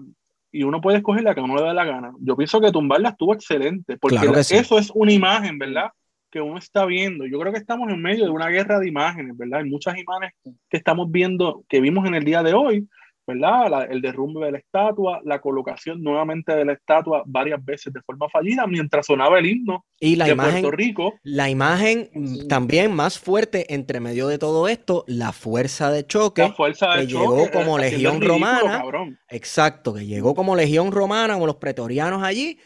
[0.51, 2.13] Y uno puede escoger la que uno le dé la gana.
[2.19, 4.17] Yo pienso que tumbarla estuvo excelente, porque
[4.51, 5.91] eso es una imagen, ¿verdad?
[6.29, 7.25] Que uno está viendo.
[7.25, 9.59] Yo creo que estamos en medio de una guerra de imágenes, ¿verdad?
[9.59, 10.33] Hay muchas imágenes
[10.69, 12.87] que estamos viendo, que vimos en el día de hoy,
[13.25, 13.91] ¿verdad?
[13.91, 18.27] el derrumbe de la estatua, la colocación nuevamente de la estatua varias veces de forma
[18.29, 21.13] fallida mientras sonaba el himno y la de imagen, Puerto Rico.
[21.23, 26.41] La imagen mm, también más fuerte entre medio de todo esto, la fuerza de choque
[26.41, 28.77] la fuerza de que choque, llegó como eh, legión ridículo, romana.
[28.79, 29.19] cabrón.
[29.29, 32.59] Exacto, que llegó como legión romana, como los pretorianos allí,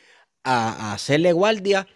[0.43, 1.87] a, a hacerle guardia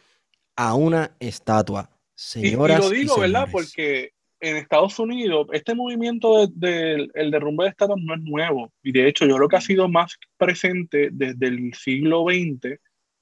[0.56, 1.90] a una estatua.
[2.14, 3.48] Señoras y, y lo digo, ¿verdad?
[3.52, 4.12] Porque
[4.42, 8.74] en Estados Unidos, este movimiento del de, el derrumbe de estatuas no es nuevo.
[8.84, 12.80] Y de hecho, yo creo que ha sido más presente desde el siglo XX.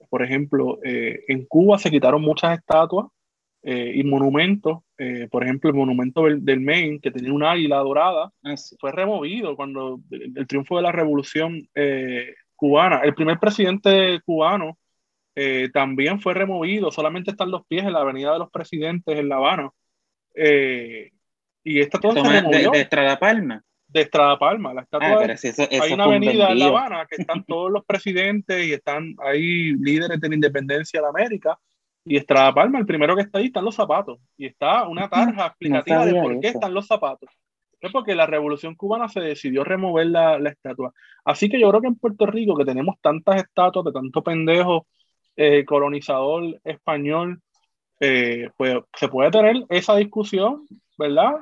[0.10, 3.08] Por ejemplo, eh, en Cuba se quitaron muchas estatuas
[3.62, 4.80] eh, y monumentos.
[4.98, 8.32] Eh, por ejemplo, el monumento del, del, Maine, que tenía una águila dorada,
[8.80, 13.02] fue removido cuando el, el triunfo de la revolución eh, cubana.
[13.04, 14.78] El primer presidente cubano
[15.74, 16.92] también fue removido.
[16.92, 19.72] Solamente están los pies en la Avenida de los Presidentes en La Habana.
[20.36, 21.12] Eh,
[21.63, 22.72] y esta todo se removió.
[22.72, 23.63] De, de Estrada Palma.
[23.88, 24.74] De Estrada Palma.
[24.74, 27.72] La estatua, ah, si eso, eso hay una avenida en La Habana que están todos
[27.72, 31.60] los presidentes y están ahí líderes de la independencia de América.
[32.06, 34.20] Y Estrada Palma, el primero que está ahí, están los zapatos.
[34.38, 36.58] Y está una tarja explicativa no de por qué eso.
[36.58, 37.30] están los zapatos.
[37.82, 40.94] Es porque la revolución cubana se decidió remover la, la, estatua.
[41.24, 44.88] Así que yo creo que en Puerto Rico, que tenemos tantas estatuas de tanto pendejo
[45.36, 47.42] eh, colonizador español,
[48.00, 51.34] eh, pues se puede tener esa discusión, ¿verdad?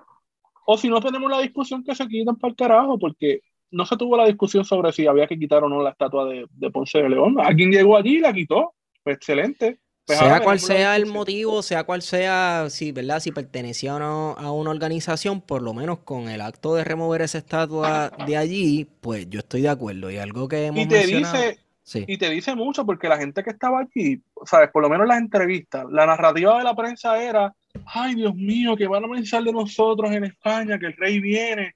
[0.66, 3.42] O si no tenemos la discusión que se quitan para el carajo, porque
[3.72, 6.46] no se tuvo la discusión sobre si había que quitar o no la estatua de,
[6.52, 7.38] de Ponce de León.
[7.40, 8.74] Alguien llegó allí y la quitó.
[9.04, 9.80] Pues excelente.
[10.08, 13.20] Pues sea cual sea el motivo, sea cual sea, si, ¿verdad?
[13.20, 17.22] si pertenecía o no a una organización, por lo menos con el acto de remover
[17.22, 20.10] esa estatua de allí, pues yo estoy de acuerdo.
[20.10, 21.34] Y algo que hemos y te mencionado...
[21.34, 22.04] dice, Sí.
[22.06, 25.08] Y te dice mucho porque la gente que estaba aquí, sabes, por lo menos en
[25.08, 29.42] las entrevistas, la narrativa de la prensa era, ay Dios mío, que van a pensar
[29.42, 31.76] de nosotros en España, que el rey viene.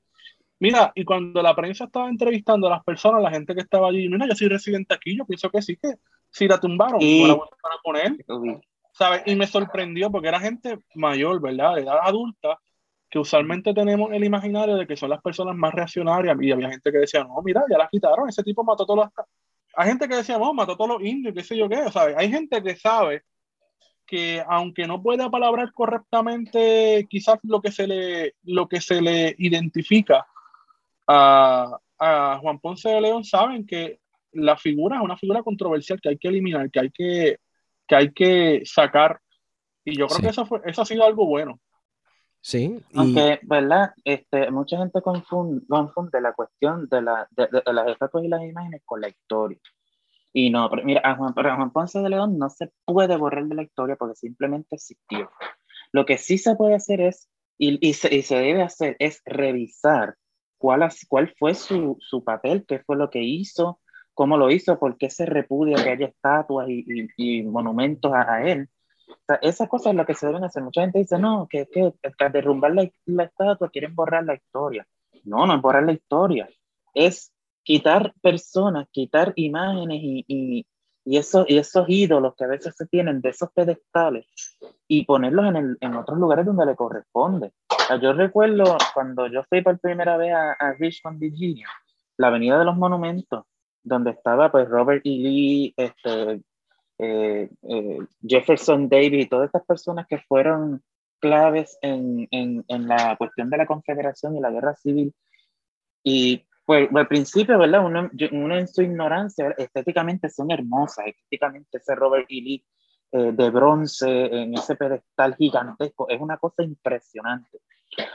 [0.60, 4.10] Mira, y cuando la prensa estaba entrevistando a las personas, la gente que estaba allí,
[4.10, 5.94] mira, yo soy residente aquí, yo pienso que sí, que
[6.30, 8.18] si la tumbaron, la a poner.
[8.92, 9.22] ¿Sabes?
[9.28, 11.76] Y me sorprendió porque era gente mayor, ¿verdad?
[11.76, 12.60] De edad adulta,
[13.10, 16.36] que usualmente tenemos el imaginario de que son las personas más reaccionarias.
[16.42, 19.06] Y había gente que decía, no, mira, ya la quitaron, ese tipo mató a todos
[19.06, 19.26] los
[19.76, 22.16] hay gente que decía, no, mató a todos los indios, qué sé yo qué, ¿sabes?
[22.18, 23.24] Hay gente que sabe
[24.06, 29.36] que aunque no pueda palabrar correctamente quizás lo que se le, lo que se le
[29.38, 30.28] identifica
[31.08, 34.00] a, a Juan Ponce de León, saben que
[34.34, 37.38] la figura es una figura controversial que hay que eliminar, que hay que,
[37.88, 39.20] que, hay que sacar.
[39.86, 40.24] Y yo creo sí.
[40.24, 41.60] que eso, fue, eso ha sido algo bueno.
[42.42, 42.84] Sí.
[42.92, 43.00] Y...
[43.00, 43.94] Aunque, ¿verdad?
[44.04, 48.28] Este, mucha gente confunde, confunde la cuestión de, la, de, de, de, las estatuas y
[48.28, 49.60] las imágenes con la historia.
[50.34, 53.46] Y no, pero mira, a Juan, a Juan, Ponce de León no se puede borrar
[53.46, 55.30] de la historia porque simplemente existió.
[55.92, 59.22] Lo que sí se puede hacer es, y, y, se, y se, debe hacer, es
[59.26, 60.16] revisar
[60.58, 63.80] cuál, cuál fue su, su, papel, qué fue lo que hizo,
[64.14, 66.86] cómo lo hizo, por qué se repudia que haya estatuas y,
[67.18, 68.70] y monumentos a, a él
[69.12, 70.64] o sea, esas cosas es lo que se deben hacer.
[70.64, 71.94] Mucha gente dice, no, que, que
[72.30, 74.86] derrumbar la, la estatua quieren borrar la historia.
[75.24, 76.50] No, no es borrar la historia.
[76.94, 77.32] Es
[77.64, 80.66] quitar personas, quitar imágenes y, y,
[81.06, 84.26] y, esos, y esos ídolos que a veces se tienen de esos pedestales
[84.88, 87.54] y ponerlos en, el, en otros lugares donde le corresponde.
[87.70, 91.68] O sea, yo recuerdo cuando yo fui por primera vez a, a Richmond, Virginia,
[92.18, 93.46] la Avenida de los Monumentos,
[93.84, 95.10] donde estaba pues Robert E.
[95.10, 96.42] Lee, este,
[97.02, 100.84] eh, eh, Jefferson Davis todas estas personas que fueron
[101.20, 105.14] claves en, en, en, la cuestión de la Confederación y la guerra civil.
[106.04, 107.86] Y pues al principio, ¿verdad?
[107.86, 112.36] Uno, uno en su ignorancia, estéticamente son hermosas, estéticamente ese Robert E.
[112.36, 112.66] Lee
[113.12, 117.60] eh, de bronce en ese pedestal gigantesco, es una cosa impresionante.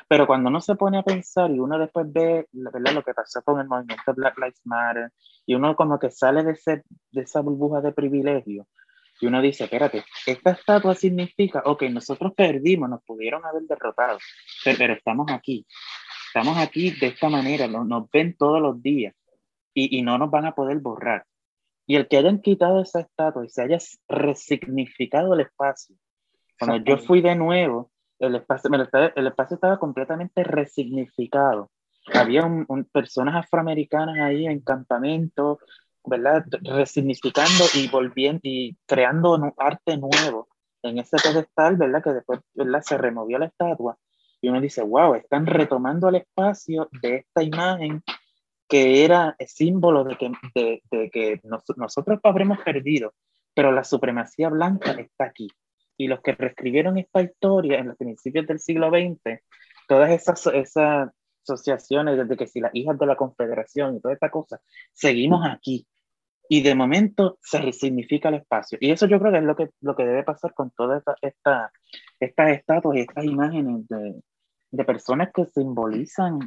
[0.09, 2.93] Pero cuando uno se pone a pensar y uno después ve ¿verdad?
[2.93, 5.13] lo que pasó con el movimiento Black Lives Matter
[5.45, 8.67] y uno como que sale de, ese, de esa burbuja de privilegio
[9.21, 14.19] y uno dice, espérate, esta estatua significa, ok, nosotros perdimos, nos pudieron haber derrotado,
[14.65, 15.67] pero, pero estamos aquí,
[16.29, 19.15] estamos aquí de esta manera, nos, nos ven todos los días
[19.73, 21.25] y, y no nos van a poder borrar.
[21.87, 25.97] Y el que hayan quitado esa estatua y se haya resignificado el espacio
[26.59, 28.71] Cuando yo fui de nuevo, el espacio,
[29.15, 31.71] el espacio estaba completamente resignificado.
[32.15, 35.59] Había un, personas afroamericanas ahí en campamento,
[36.05, 36.45] ¿verdad?
[36.63, 40.49] Resignificando y volviendo y creando un arte nuevo
[40.83, 42.03] en ese pedestal, ¿verdad?
[42.03, 42.83] Que después, ¿verdad?
[42.83, 43.99] Se removió la estatua
[44.41, 48.03] y uno dice, wow, están retomando el espacio de esta imagen
[48.69, 50.33] que era símbolo de que,
[50.91, 53.15] de que nosotros habremos perdido,
[53.55, 55.49] pero la supremacía blanca está aquí.
[55.97, 59.41] Y los que reescribieron esta historia en los principios del siglo XX,
[59.89, 61.11] todas esas, esas
[61.43, 64.61] asociaciones, desde que si las hijas de la Confederación y toda esta cosa,
[64.93, 65.87] seguimos aquí.
[66.49, 68.79] Y de momento se resignifica el espacio.
[68.81, 71.17] Y eso yo creo que es lo que, lo que debe pasar con todas estas
[71.23, 71.73] esta,
[72.21, 74.21] estas estatuas y estas imágenes de,
[74.71, 76.39] de personas que simbolizan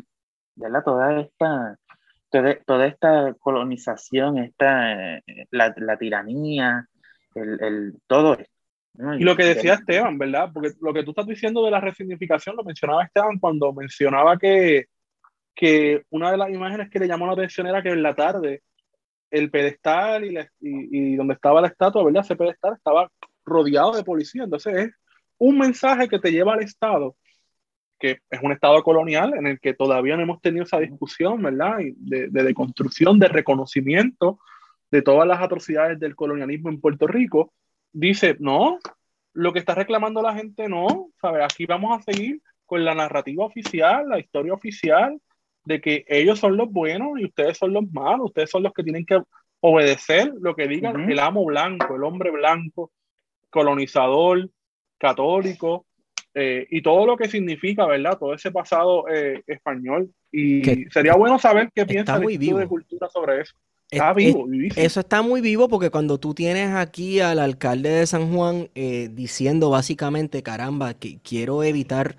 [0.55, 0.83] ¿verdad?
[0.83, 1.77] toda esta
[2.29, 6.87] toda, esta colonización, esta, la, la tiranía,
[7.35, 8.58] el, el, todo esto.
[8.95, 10.49] Y lo que decía Esteban, ¿verdad?
[10.53, 14.87] Porque lo que tú estás diciendo de la resignificación lo mencionaba Esteban cuando mencionaba que,
[15.55, 18.63] que una de las imágenes que le llamó la atención era que en la tarde
[19.31, 22.23] el pedestal y, y, y, donde estaba la estatua, ¿verdad?
[22.25, 23.09] Ese pedestal estaba
[23.45, 24.43] rodeado de policía.
[24.43, 24.91] Entonces es
[25.37, 27.15] un mensaje que te lleva al Estado
[27.99, 31.77] que es un Estado colonial en el que todavía no hemos tenido esa discusión, ¿verdad?
[31.97, 34.39] De, de, construcción, de reconocimiento
[34.89, 37.53] de todas las atrocidades del colonialismo en Puerto Rico,
[37.91, 38.79] dice, no,
[39.33, 41.43] lo que está reclamando la gente no, ¿sabes?
[41.43, 45.19] Aquí vamos a seguir con la narrativa oficial, la historia oficial,
[45.65, 48.83] de que ellos son los buenos y ustedes son los malos, ustedes son los que
[48.83, 49.21] tienen que
[49.61, 52.91] obedecer lo que diga el amo blanco, el hombre blanco,
[53.49, 54.49] colonizador,
[54.97, 55.85] católico,
[56.33, 58.17] eh, y todo lo que significa, ¿verdad?
[58.17, 60.09] Todo ese pasado eh, español.
[60.31, 63.55] Y sería bueno saber qué piensa el de Cultura sobre eso.
[63.91, 68.33] Está vivo, Eso está muy vivo porque cuando tú tienes aquí al alcalde de San
[68.33, 72.15] Juan eh, diciendo básicamente, caramba, que quiero evitar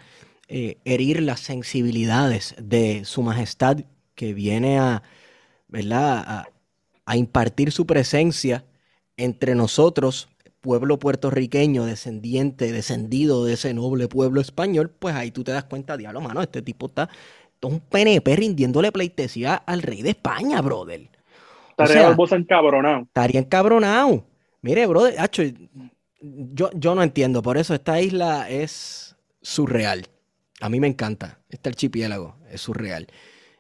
[0.49, 3.85] herir las sensibilidades de su majestad
[4.17, 5.05] que viene a,
[5.69, 6.45] ¿verdad?
[7.07, 8.65] a impartir su presencia
[9.17, 10.29] entre nosotros
[10.61, 15.97] pueblo puertorriqueño, descendiente, descendido de ese noble pueblo español, pues ahí tú te das cuenta,
[15.97, 17.09] diablo, mano, este tipo está,
[17.63, 21.09] un PNP rindiéndole pleitesía al rey de España, brother.
[21.85, 23.03] Estaría o encabronado.
[23.03, 24.25] Estaría encabronado.
[24.63, 25.15] Mire, brother,
[26.21, 30.07] yo, yo no entiendo, por eso esta isla es surreal.
[30.61, 33.07] A mí me encanta, este archipiélago es surreal.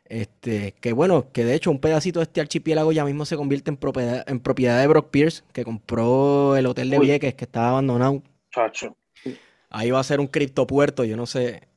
[0.04, 3.70] Este, que bueno, que de hecho un pedacito de este archipiélago ya mismo se convierte
[3.70, 7.70] en propiedad, en propiedad de Brock Pierce, que compró el hotel de Vieques que estaba
[7.70, 8.22] abandonado.
[8.52, 8.96] Chacho.
[9.70, 11.69] Ahí va a ser un criptopuerto, yo no sé.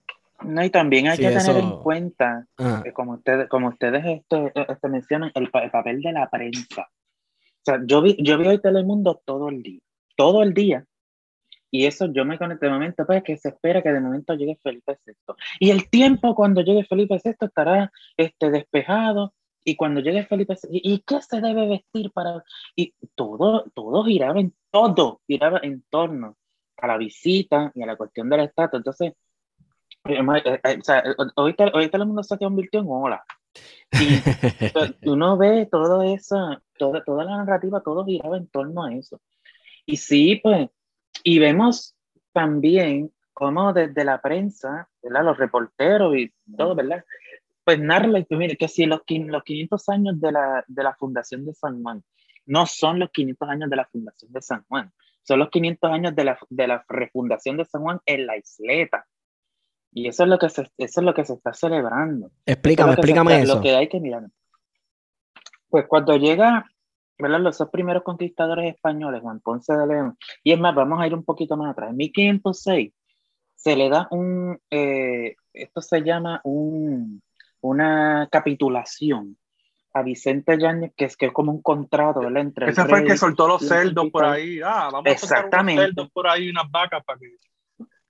[0.46, 2.84] No, y también hay que tener en cuenta, ah.
[2.94, 6.84] como ustedes, como ustedes este, este mencionan, el, el, papel de la prensa.
[6.84, 9.80] O sea, yo vi, yo vi hoy Telemundo todo el día,
[10.16, 10.86] todo el día,
[11.74, 14.60] y eso yo me conecté de momento, pues que se espera que de momento llegue
[14.62, 15.14] Felipe VI.
[15.60, 19.34] Y el tiempo cuando llegue Felipe VI estará este, despejado.
[19.66, 22.44] Y cuando llegue Felipe VI, ¿y qué se debe vestir para...?
[22.76, 26.38] Y todo, todo giraba en todo, giraba en torno
[26.78, 28.78] a la visita y a la cuestión de la estatua.
[28.78, 29.14] Entonces,
[30.06, 31.04] o sea,
[31.36, 33.24] ahorita, ahorita el mundo se convirtió en ola.
[33.92, 34.20] Y
[35.10, 39.22] uno ve todo eso, toda, toda la narrativa, todo giraba en torno a eso.
[39.86, 40.70] Y sí, pues,
[41.24, 41.96] y vemos
[42.32, 45.24] también cómo desde la prensa, ¿verdad?
[45.24, 47.04] los reporteros y todo, ¿verdad?
[47.64, 51.46] Pues narra y mire, que si los, los 500 años de la, de la fundación
[51.46, 52.04] de San Juan
[52.46, 54.92] no son los 500 años de la fundación de San Juan,
[55.24, 59.06] son los 500 años de la, de la refundación de San Juan en la isleta.
[59.94, 62.32] Y eso es lo que se, eso es lo que se está celebrando.
[62.46, 63.56] Explícame, explícame eso.
[63.56, 64.24] Lo que hay que mirar.
[65.70, 66.66] Pues cuando llega
[67.18, 67.40] ¿verdad?
[67.40, 71.14] Los dos primeros conquistadores españoles, Juan Ponce de León, y es más, vamos a ir
[71.14, 71.92] un poquito más atrás.
[71.92, 72.92] En 1506
[73.56, 77.22] se le da un, eh, esto se llama un,
[77.62, 79.38] una capitulación
[79.94, 82.42] a Vicente Yáñez, que es que es como un contrato ¿verdad?
[82.42, 84.60] entre Ese fue el que soltó los cerdos por ahí.
[84.64, 87.38] Ah, vamos a soltar unos cerdos por ahí, unas vacas para que...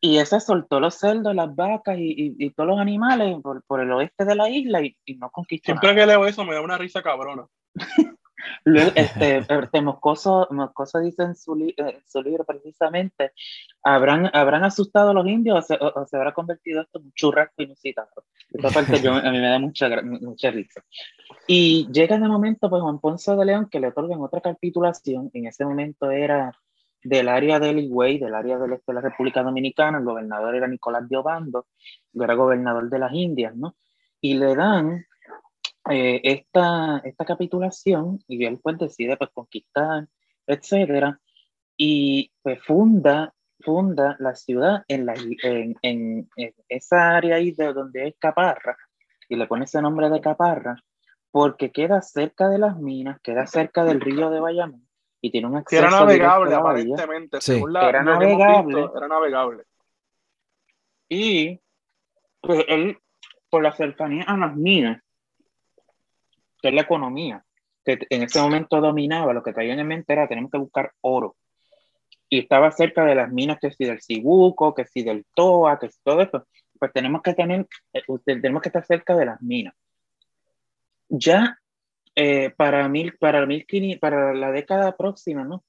[0.06, 3.80] Y ese soltó los cerdos, las vacas y, y, y todos los animales por, por,
[3.80, 6.60] el oeste de la isla y, y no conquistó Siempre que leo eso me da
[6.60, 7.48] una risa cabrona.
[8.66, 13.32] Luego, este, este Moscoso, Moscoso dice en su, en su, libro precisamente,
[13.82, 17.13] ¿habrán, ¿habrán asustado a los indios o se, o, se habrá convertido esto en un
[17.13, 18.10] churrasco inusitado?
[18.52, 20.84] Esta parte yo, a mí me da mucha, mucha risa.
[21.48, 25.48] Y llega ese momento, pues Juan Ponce de León, que le otorgan otra capitulación, en
[25.48, 26.52] ese momento era
[27.04, 30.67] del área del Higüey, del área del este de la República Dominicana, el gobernador era
[30.67, 31.67] Nicolás de Obando,
[32.13, 33.75] era gobernador de las Indias, ¿no?
[34.21, 35.06] Y le dan
[35.89, 40.08] eh, esta, esta capitulación y él pues decide pues conquistar,
[40.47, 41.19] etcétera,
[41.77, 43.33] y pues funda
[43.63, 46.29] funda la ciudad en, la, en, en
[46.67, 48.77] esa área ahí de donde es Caparra,
[49.29, 50.75] y le pone ese nombre de Caparra,
[51.31, 54.87] porque queda cerca de las minas, queda cerca del río de Bayamón,
[55.26, 57.40] y tiene un era acceso directo navegable, aparentemente.
[57.40, 57.54] Sí.
[57.54, 58.76] según la- Era navegable.
[58.76, 59.63] visto, era navegable.
[61.08, 61.60] Y
[62.42, 62.98] pues él,
[63.50, 65.02] por la cercanía a las minas,
[66.62, 67.42] que es la economía,
[67.86, 71.38] que en ese momento dominaba, lo que traían en mente era tenemos que buscar oro.
[72.28, 75.90] Y estaba cerca de las minas, que si del Cibuco, que si del Toa, que
[75.90, 76.46] si todo eso.
[76.78, 79.74] Pues tenemos que tener, eh, tenemos que estar cerca de las minas.
[81.08, 81.58] Ya
[82.16, 85.64] eh, para, mil, para, 1500 para la década próxima, ¿no?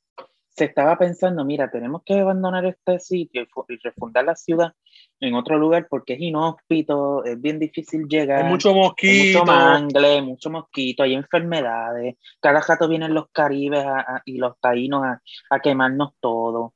[0.49, 4.73] Se estaba pensando, mira, tenemos que abandonar este sitio y fu- y refundar la ciudad
[5.19, 8.45] en otro lugar porque es inhóspito, es bien difícil llegar.
[8.45, 9.39] Hay mucho hay mosquito.
[9.41, 12.17] mucho mangle, mucho mosquito, hay enfermedades.
[12.41, 15.21] Cada rato vienen los caribes a- a- y los taínos a,
[15.51, 16.75] a quemarnos todo.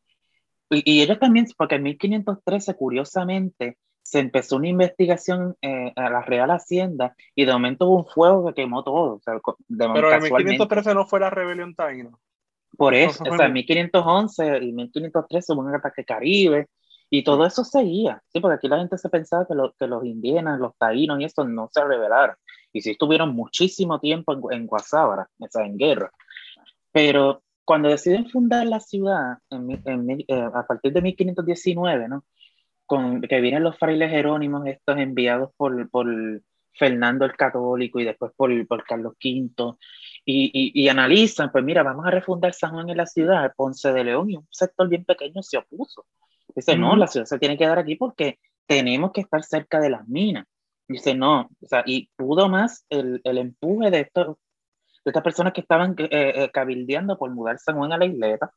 [0.70, 3.78] Y, y ellos también, porque en 1513, curiosamente,
[4.10, 8.46] se empezó una investigación eh, a la Real Hacienda y de momento hubo un fuego
[8.46, 9.16] que quemó todo.
[9.16, 10.44] O sea, de Pero en casualmente.
[10.52, 12.10] 1513 no fue la rebelión taína.
[12.78, 16.68] Por eso, Entonces o sea, en muy- 1511 y 1513 hubo un ataque caribe
[17.10, 20.02] y todo eso seguía, sí, porque aquí la gente se pensaba que, lo- que los
[20.04, 22.36] indígenas, los taínos y eso no se rebelaron.
[22.72, 26.10] Y sí estuvieron muchísimo tiempo en, en Guasábara, o sea, en guerra.
[26.92, 32.24] Pero cuando deciden fundar la ciudad, en en eh, a partir de 1519, ¿no?
[32.88, 36.06] Con, que vienen los frailes jerónimos, estos enviados por, por
[36.72, 39.76] Fernando el Católico y después por, por Carlos V,
[40.24, 43.92] y, y, y analizan, pues mira, vamos a refundar San Juan en la ciudad, Ponce
[43.92, 46.06] de León, y un sector bien pequeño se opuso.
[46.56, 46.96] Dice, no, Ujú.
[46.96, 50.46] la ciudad se tiene que dar aquí porque tenemos que estar cerca de las minas.
[50.88, 54.36] Dice, no, o sea, y pudo más el, el empuje de, estos,
[55.04, 58.50] de estas personas que estaban eh, eh, cabildeando por mudar San Juan a la isleta.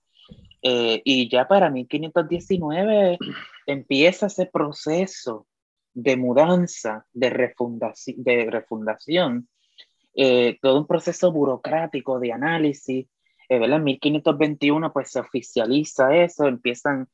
[0.64, 3.18] Eh, y ya para 1519
[3.66, 5.48] empieza ese proceso
[5.94, 9.48] de mudanza, de refundación, de refundación
[10.14, 13.08] eh, todo un proceso burocrático de análisis.
[13.50, 13.78] Eh, ¿verdad?
[13.78, 17.10] En 1521 pues se oficializa eso, empiezan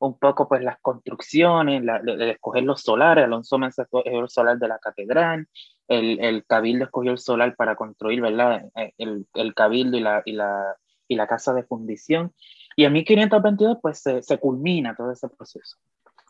[0.00, 4.28] un poco pues las construcciones, la, de, de escoger los solares, Alonso Manza escogió el
[4.28, 5.46] solar de la catedral,
[5.88, 8.64] el, el cabildo escogió el solar para construir, ¿verdad?
[8.74, 10.76] Eh, El, el cabildo y la, y, la,
[11.08, 12.32] y la casa de fundición.
[12.76, 15.76] Y en 1522 pues se, se culmina todo ese proceso.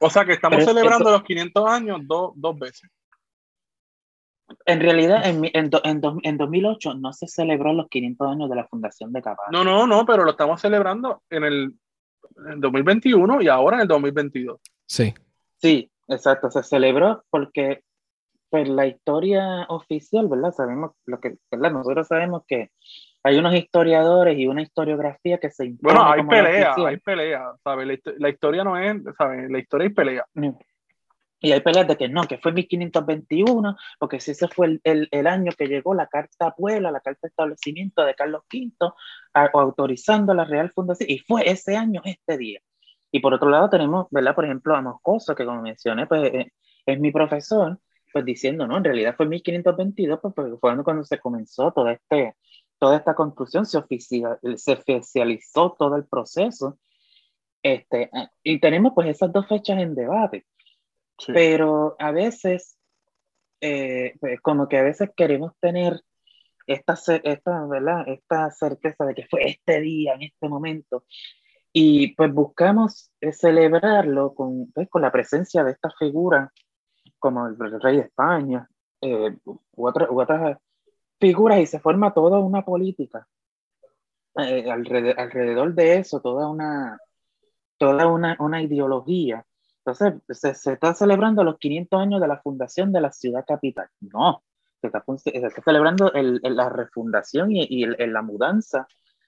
[0.00, 2.90] O sea que estamos Pero celebrando eso- los 500 años dos, dos veces.
[4.66, 8.28] En realidad, en, mi- en, do- en, do- en 2008 no se celebró los 500
[8.30, 9.50] años de la fundación de Capaz.
[9.50, 11.74] No, no, no, pero lo estamos celebrando en el,
[12.50, 14.60] en 2021 y ahora en el 2022.
[14.86, 15.14] Sí.
[15.58, 17.82] Sí, exacto, se celebró porque
[18.50, 20.52] pues la historia oficial, ¿verdad?
[20.52, 21.72] Sabemos lo que, ¿verdad?
[21.72, 22.70] Nosotros sabemos que
[23.24, 27.86] hay unos historiadores y una historiografía que se Bueno, hay pelea, hay pelea, ¿sabes?
[27.86, 29.50] La, la historia no es, ¿sabes?
[29.50, 30.26] La historia hay pelea.
[31.44, 35.08] Y hay peleas de que no, que fue 1521, porque si ese fue el, el,
[35.10, 38.72] el año que llegó la carta Puebla, la carta de establecimiento de Carlos V,
[39.34, 42.60] a- autorizando la Real Fundación, y fue ese año, este día.
[43.10, 44.36] Y por otro lado tenemos, ¿verdad?
[44.36, 46.52] Por ejemplo, a Moscoso, que como mencioné, pues eh,
[46.86, 47.78] es mi profesor,
[48.12, 52.36] pues diciendo, no, en realidad fue 1522, pues porque fue cuando se comenzó todo este,
[52.82, 56.80] toda esta construcción, se, oficia, se oficializó todo el proceso.
[57.62, 58.10] Este,
[58.42, 60.46] y tenemos pues esas dos fechas en debate.
[61.16, 61.30] Sí.
[61.32, 62.76] Pero a veces,
[63.60, 66.00] eh, pues como que a veces queremos tener
[66.66, 68.02] esta, esta, ¿verdad?
[68.08, 71.04] esta certeza de que fue este día, en este momento,
[71.72, 76.50] y pues buscamos eh, celebrarlo con, pues, con la presencia de estas figuras,
[77.20, 78.68] como el rey de España,
[79.00, 80.58] eh, u, otra- u otras
[81.22, 83.26] figuras, y se forma toda una política
[84.36, 86.98] eh, alrededor, alrededor de eso, toda una,
[87.78, 89.46] toda una, una ideología.
[89.84, 93.88] Entonces, se, se está celebrando los 500 años de la fundación de la ciudad capital.
[94.00, 94.44] No,
[94.80, 98.86] se está, se está celebrando el, el- la refundación y, y el- la mudanza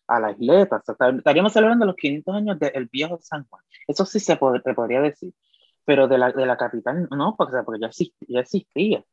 [0.08, 0.82] a la isleta.
[0.86, 3.64] O sea, estaríamos celebrando los 500 años del viejo San Juan.
[3.88, 5.34] Eso sí se, pod- podría decir.
[5.86, 7.90] Pero de la, de la capital no, porque, porque ya,
[8.28, 9.04] ya existía.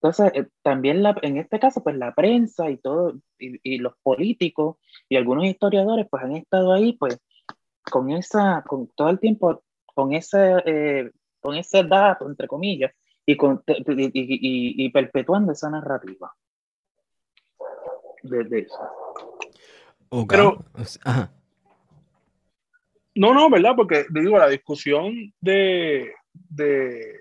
[0.00, 3.94] Entonces, eh, también la, en este caso, pues la prensa y todo, y, y los
[4.02, 4.76] políticos
[5.08, 7.18] y algunos historiadores, pues han estado ahí, pues,
[7.90, 9.62] con esa, con todo el tiempo,
[9.94, 12.92] con ese, eh, con ese dato, entre comillas,
[13.26, 13.72] y, con, y,
[14.04, 16.32] y- y- y perpetuando esa narrativa.
[18.22, 18.78] Desde eso.
[20.10, 20.30] Ok.
[20.30, 20.64] Pero-
[21.04, 21.32] Ajá.
[23.14, 23.72] No, no, ¿verdad?
[23.74, 27.20] Porque digo, la discusión de, de,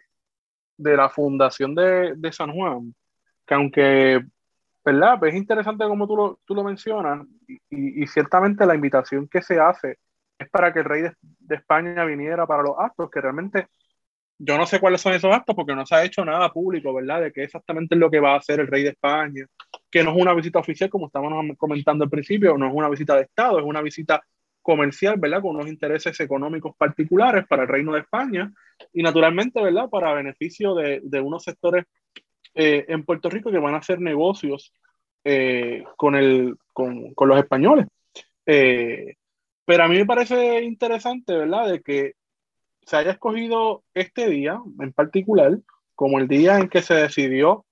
[0.77, 2.93] de la fundación de, de San Juan,
[3.45, 4.21] que aunque,
[4.85, 5.19] ¿verdad?
[5.19, 9.41] Pues es interesante como tú lo, tú lo mencionas, y, y ciertamente la invitación que
[9.41, 9.97] se hace
[10.37, 13.67] es para que el rey de, de España viniera para los actos, que realmente
[14.39, 17.21] yo no sé cuáles son esos actos porque no se ha hecho nada público, ¿verdad?
[17.21, 19.45] De qué exactamente es lo que va a hacer el rey de España,
[19.89, 23.15] que no es una visita oficial, como estábamos comentando al principio, no es una visita
[23.15, 24.21] de Estado, es una visita
[24.67, 25.41] comercial, ¿verdad?
[25.41, 28.51] Con unos intereses económicos particulares para el Reino de España
[28.91, 29.89] y naturalmente, ¿verdad?
[29.89, 31.85] Para beneficio de, unos sectores
[32.53, 34.73] eh, en Puerto Rico que van a hacer negocios
[35.23, 37.87] eh, con, el, con, con, los españoles.
[38.45, 39.15] Eh,
[39.63, 41.69] pero a mí me parece interesante, ¿verdad?
[41.71, 42.15] De que
[42.85, 45.59] se haya escogido este día en particular
[45.95, 47.65] como el día en que se decidió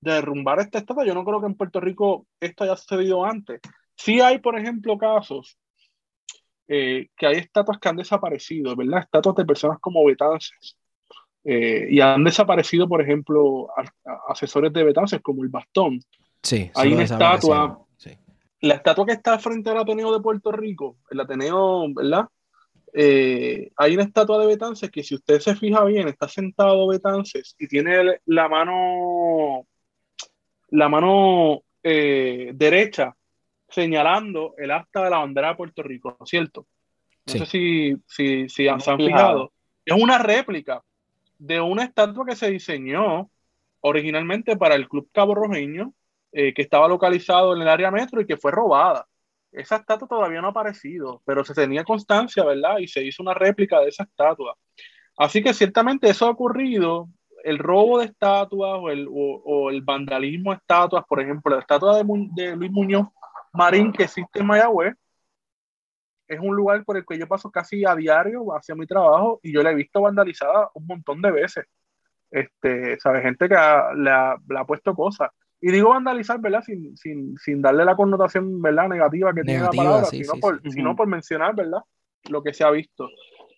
[0.00, 1.04] derrumbar esta estatua.
[1.04, 3.60] Yo no creo que en Puerto Rico esto haya sucedido antes.
[3.98, 5.58] Sí hay, por ejemplo, casos
[6.68, 9.00] eh, que hay estatuas que han desaparecido, ¿verdad?
[9.00, 10.76] Estatuas de personas como Betances.
[11.44, 13.68] Eh, y han desaparecido, por ejemplo,
[14.28, 16.00] asesores de Betances, como el bastón.
[16.42, 17.84] Sí, hay una estatua.
[17.96, 18.16] Sí.
[18.60, 22.26] La estatua que está frente al Ateneo de Puerto Rico, el Ateneo, ¿verdad?
[22.92, 27.56] Eh, hay una estatua de Betances que si usted se fija bien, está sentado Betances
[27.58, 29.66] y tiene la mano,
[30.70, 33.17] la mano eh, derecha
[33.68, 36.66] señalando el asta de la bandera de Puerto Rico, ¿no es cierto?
[37.26, 39.52] No sé si, si, si han, se han fijado.
[39.84, 40.82] Es una réplica
[41.38, 43.30] de una estatua que se diseñó
[43.80, 45.92] originalmente para el Club Cabo Rojeño,
[46.32, 49.06] eh, que estaba localizado en el área metro y que fue robada
[49.52, 52.78] esa estatua todavía no ha aparecido, pero se tenía constancia, ¿verdad?
[52.78, 54.56] Y se hizo una réplica de esa estatua.
[55.16, 57.08] Así que ciertamente eso ha ocurrido,
[57.44, 61.96] el robo de estatuas o el, o, el vandalismo de estatuas, por ejemplo, la estatua
[61.96, 62.04] de,
[62.34, 63.08] de, Luis Muñoz
[63.52, 64.94] Marín que existe en Mayagüez,
[66.28, 69.52] es un lugar por el que yo paso casi a diario hacia mi trabajo y
[69.52, 71.64] yo la he visto vandalizada un montón de veces.
[72.30, 73.22] Este, ¿sabe?
[73.22, 75.30] Gente que le, ha, le ha puesto cosas.
[75.60, 76.62] Y digo vandalizar, ¿verdad?
[76.62, 78.88] Sin, sin, sin darle la connotación, ¿verdad?
[78.88, 81.80] Negativa que tiene la palabra, sino, por, sino por mencionar, ¿verdad?
[82.28, 83.08] Lo que se ha visto.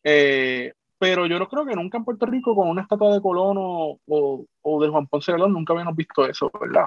[0.02, 3.56] Eh, pero yo no creo que nunca en Puerto Rico con una estatua de Colón
[3.58, 6.86] o, o, de Juan Ponce de León nunca habíamos visto eso, ¿verdad?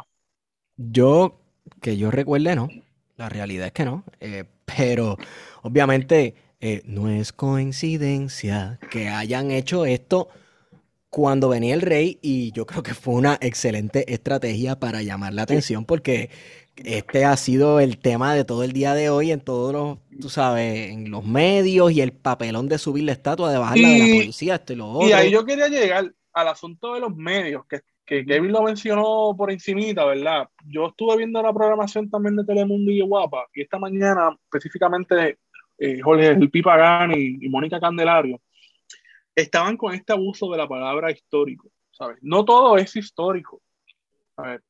[0.78, 1.40] Yo,
[1.82, 2.70] que yo recuerde, no.
[3.18, 4.04] La realidad es que no.
[4.20, 5.18] Eh, pero
[5.62, 10.30] obviamente eh, no es coincidencia que hayan hecho esto
[11.10, 15.44] cuando venía el rey y yo creo que fue una excelente estrategia para llamar la
[15.44, 16.32] atención porque
[16.76, 20.30] este ha sido el tema de todo el día de hoy en todos los, tú
[20.30, 24.06] sabes, en los medios y el papelón de subir la estatua, de bajarla de la
[24.06, 25.08] policía, esto y lo otro.
[25.08, 29.34] Y ahí yo quería llegar al asunto de los medios, que, que Kevin lo mencionó
[29.38, 30.50] por encimita, ¿verdad?
[30.66, 35.40] Yo estuve viendo la programación también de Telemundo y Guapa, y esta mañana específicamente
[35.78, 38.42] eh, Jorge El Pipa Gani y Mónica Candelario
[39.36, 42.18] estaban con este abuso de la palabra histórico, ¿sabes?
[42.22, 43.62] No todo es histórico.
[44.38, 44.64] A ver,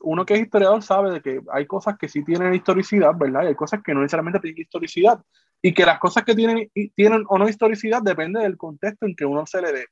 [0.00, 3.44] uno que es historiador sabe de que hay cosas que sí tienen historicidad, ¿verdad?
[3.44, 5.20] Y hay cosas que no necesariamente tienen historicidad.
[5.60, 9.24] Y que las cosas que tienen, tienen o no historicidad depende del contexto en que
[9.24, 9.86] uno se le dé.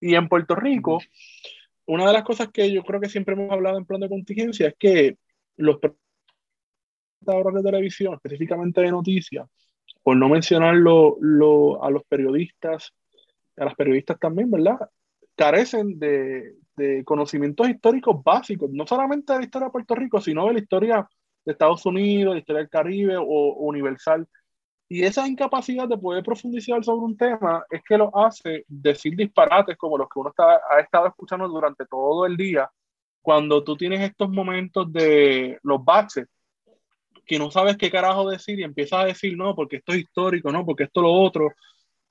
[0.00, 1.00] Y en Puerto Rico,
[1.88, 4.68] una de las cosas que yo creo que siempre hemos hablado en plan de contingencia
[4.68, 5.16] es que
[5.56, 9.48] los presentadores de televisión, específicamente de noticias,
[10.02, 12.92] por no mencionar lo, a los periodistas
[13.56, 14.78] a las periodistas también, ¿verdad?
[15.34, 20.46] Carecen de, de, conocimientos históricos básicos, no solamente de la historia de Puerto Rico, sino
[20.46, 21.08] de la historia
[21.44, 24.28] de Estados Unidos, de la historia del Caribe o, universal.
[24.88, 29.76] Y esa incapacidad de poder profundizar sobre un tema es que lo hace decir disparates
[29.76, 32.70] como los que uno está, ha estado escuchando durante todo el día,
[33.20, 36.26] cuando tú tienes estos momentos de los baches,
[37.26, 40.50] que no sabes qué carajo decir y empiezas a decir, no, porque esto es histórico,
[40.50, 41.52] no, porque esto es lo otro,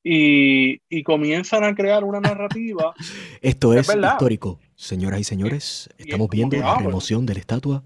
[0.04, 2.94] y, comienzan a crear una narrativa.
[3.42, 4.60] Esto es, histórico.
[4.76, 7.84] Señoras y señores, estamos viendo la remoción de la estatua.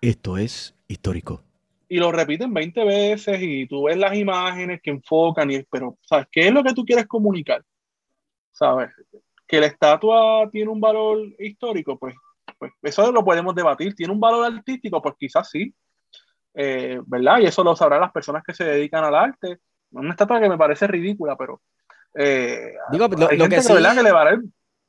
[0.00, 1.42] Esto es histórico.
[1.88, 6.26] Y lo repiten 20 veces y tú ves las imágenes que enfocan, y, pero ¿sabes
[6.30, 7.62] qué es lo que tú quieres comunicar?
[8.52, 8.90] ¿Sabes?
[9.46, 12.14] Que la estatua tiene un valor histórico, pues,
[12.58, 13.94] pues eso lo podemos debatir.
[13.94, 15.02] ¿Tiene un valor artístico?
[15.02, 15.74] Pues quizás sí.
[16.54, 17.40] Eh, ¿Verdad?
[17.40, 19.58] Y eso lo sabrán las personas que se dedican al arte
[19.94, 21.62] una estatua que me parece ridícula, pero.
[22.14, 23.96] Eh, Digo, lo, hay gente que, sí, ¿verdad?
[23.96, 24.38] que le vale.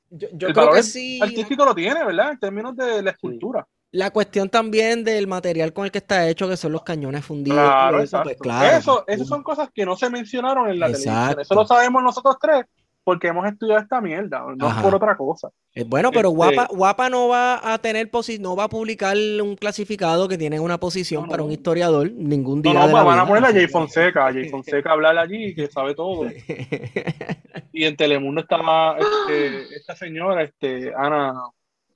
[0.09, 1.19] Yo, yo creo que sí.
[1.21, 2.31] artístico lo tiene, ¿verdad?
[2.31, 3.67] En términos de la escultura.
[3.95, 7.59] La cuestión también del material con el que está hecho, que son los cañones fundidos.
[7.59, 8.77] Claro, eso, pues, claro.
[8.77, 11.39] Eso, eso son cosas que no se mencionaron en la televisión.
[11.39, 12.65] Eso lo sabemos nosotros tres,
[13.05, 15.49] porque hemos estudiado esta mierda, no por otra cosa.
[15.73, 18.09] Eh, bueno, pero este, Guapa, Guapa no va a tener
[18.41, 22.73] no va a publicar un clasificado que tiene una posición para un historiador ningún día.
[22.73, 25.67] No, no, van a poner a Jay Fonseca, a Jay Fonseca a hablar allí, que
[25.67, 26.29] sabe todo.
[27.71, 28.57] y en Telemundo está
[28.97, 31.33] este, esta señora, este, Ana,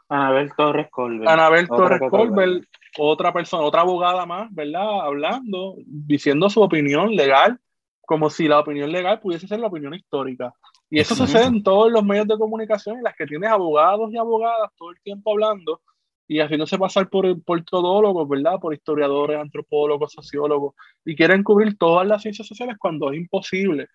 [0.09, 1.29] Anabel Torres Colbert.
[1.29, 2.63] Anabel Torres Colbert,
[2.97, 5.01] otra persona, otra abogada más, ¿verdad?
[5.01, 7.59] Hablando, diciendo su opinión legal,
[8.01, 10.51] como si la opinión legal pudiese ser la opinión histórica.
[10.89, 14.17] Y eso sucede en todos los medios de comunicación, en las que tienes abogados y
[14.17, 15.81] abogadas todo el tiempo hablando
[16.27, 18.59] y haciéndose pasar por, por todólogos, ¿verdad?
[18.59, 20.73] Por historiadores, antropólogos, sociólogos,
[21.05, 23.87] y quieren cubrir todas las ciencias sociales cuando es imposible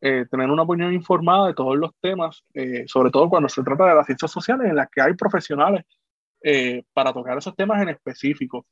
[0.00, 3.86] eh, tener una opinión informada de todos los temas, eh, sobre todo cuando se trata
[3.86, 5.84] de las ciencias sociales, en las que hay profesionales
[6.42, 8.66] eh, para tocar esos temas en específico.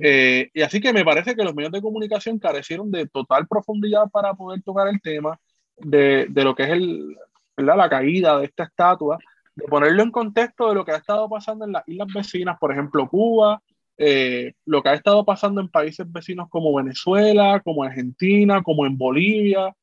[0.00, 4.10] Eh, y así que me parece que los medios de comunicación carecieron de total profundidad
[4.10, 5.38] para poder tocar el tema
[5.76, 7.16] de, de lo que es el,
[7.56, 7.76] ¿verdad?
[7.76, 9.18] la caída de esta estatua,
[9.54, 12.72] de ponerlo en contexto de lo que ha estado pasando en las islas vecinas, por
[12.72, 13.62] ejemplo, Cuba,
[13.96, 18.98] eh, lo que ha estado pasando en países vecinos como Venezuela, como Argentina, como en
[18.98, 19.74] Bolivia,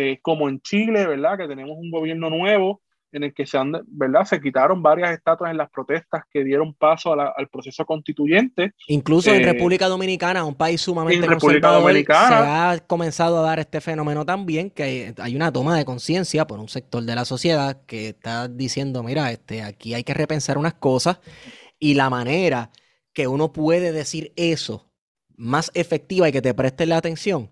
[0.00, 1.36] eh, como en Chile, ¿verdad?
[1.38, 4.24] Que tenemos un gobierno nuevo en el que se han, ¿verdad?
[4.26, 8.74] Se quitaron varias estatuas en las protestas que dieron paso a la- al proceso constituyente.
[8.86, 12.28] Incluso en Eh, República Dominicana, un país sumamente en República Dominicana.
[12.28, 16.46] se ha comenzado a dar este fenómeno también, que hay, hay una toma de conciencia
[16.46, 20.58] por un sector de la sociedad que está diciendo, mira, este, aquí hay que repensar
[20.58, 21.18] unas cosas
[21.78, 22.70] y la manera
[23.14, 24.92] que uno puede decir eso
[25.36, 27.50] más efectiva y que te preste la atención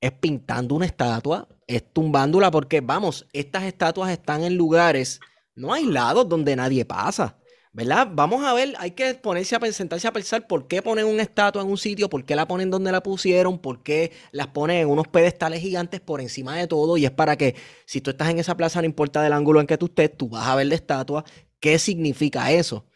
[0.00, 5.20] es pintando una estatua, es tumbándola, porque vamos, estas estatuas están en lugares
[5.54, 7.38] no aislados donde nadie pasa.
[7.76, 8.06] ¿Verdad?
[8.12, 11.60] Vamos a ver, hay que ponerse a sentarse a pensar por qué ponen una estatua
[11.60, 14.88] en un sitio, por qué la ponen donde la pusieron, por qué las ponen en
[14.88, 16.96] unos pedestales gigantes por encima de todo.
[16.96, 19.66] Y es para que, si tú estás en esa plaza, no importa del ángulo en
[19.66, 21.24] que tú estés, tú vas a ver la estatua.
[21.58, 22.86] ¿Qué significa eso?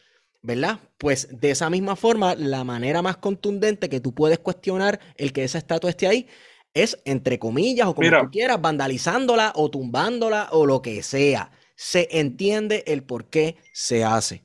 [0.43, 0.79] ¿Verdad?
[0.97, 5.43] Pues de esa misma forma, la manera más contundente que tú puedes cuestionar el que
[5.43, 6.29] esa estatua esté ahí
[6.75, 8.23] es, entre comillas, o como Mira.
[8.23, 11.51] tú quieras, vandalizándola o tumbándola o lo que sea.
[11.75, 14.45] Se entiende el por qué se hace.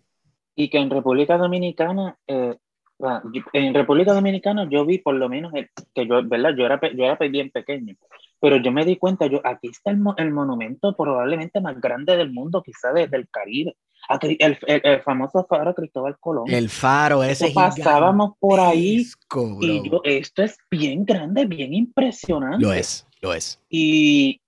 [0.55, 2.55] Y que en República Dominicana, eh,
[3.53, 6.51] en República Dominicana yo vi por lo menos el- que yo, ¿verdad?
[6.57, 7.95] Yo era, yo era bien pequeño,
[8.39, 12.31] pero yo me di cuenta, yo, aquí está el, el monumento probablemente más grande del
[12.31, 13.75] mundo, quizá de- del Caribe.
[14.09, 16.49] El, el- el famoso faro Cristóbal Colón.
[16.49, 19.83] El faro ese Eso pasábamos por ahí gigantesco, y bro.
[19.91, 22.65] yo, esto es bien grande, bien impresionante.
[22.65, 23.59] Lo es, lo es.
[23.69, 24.41] Y,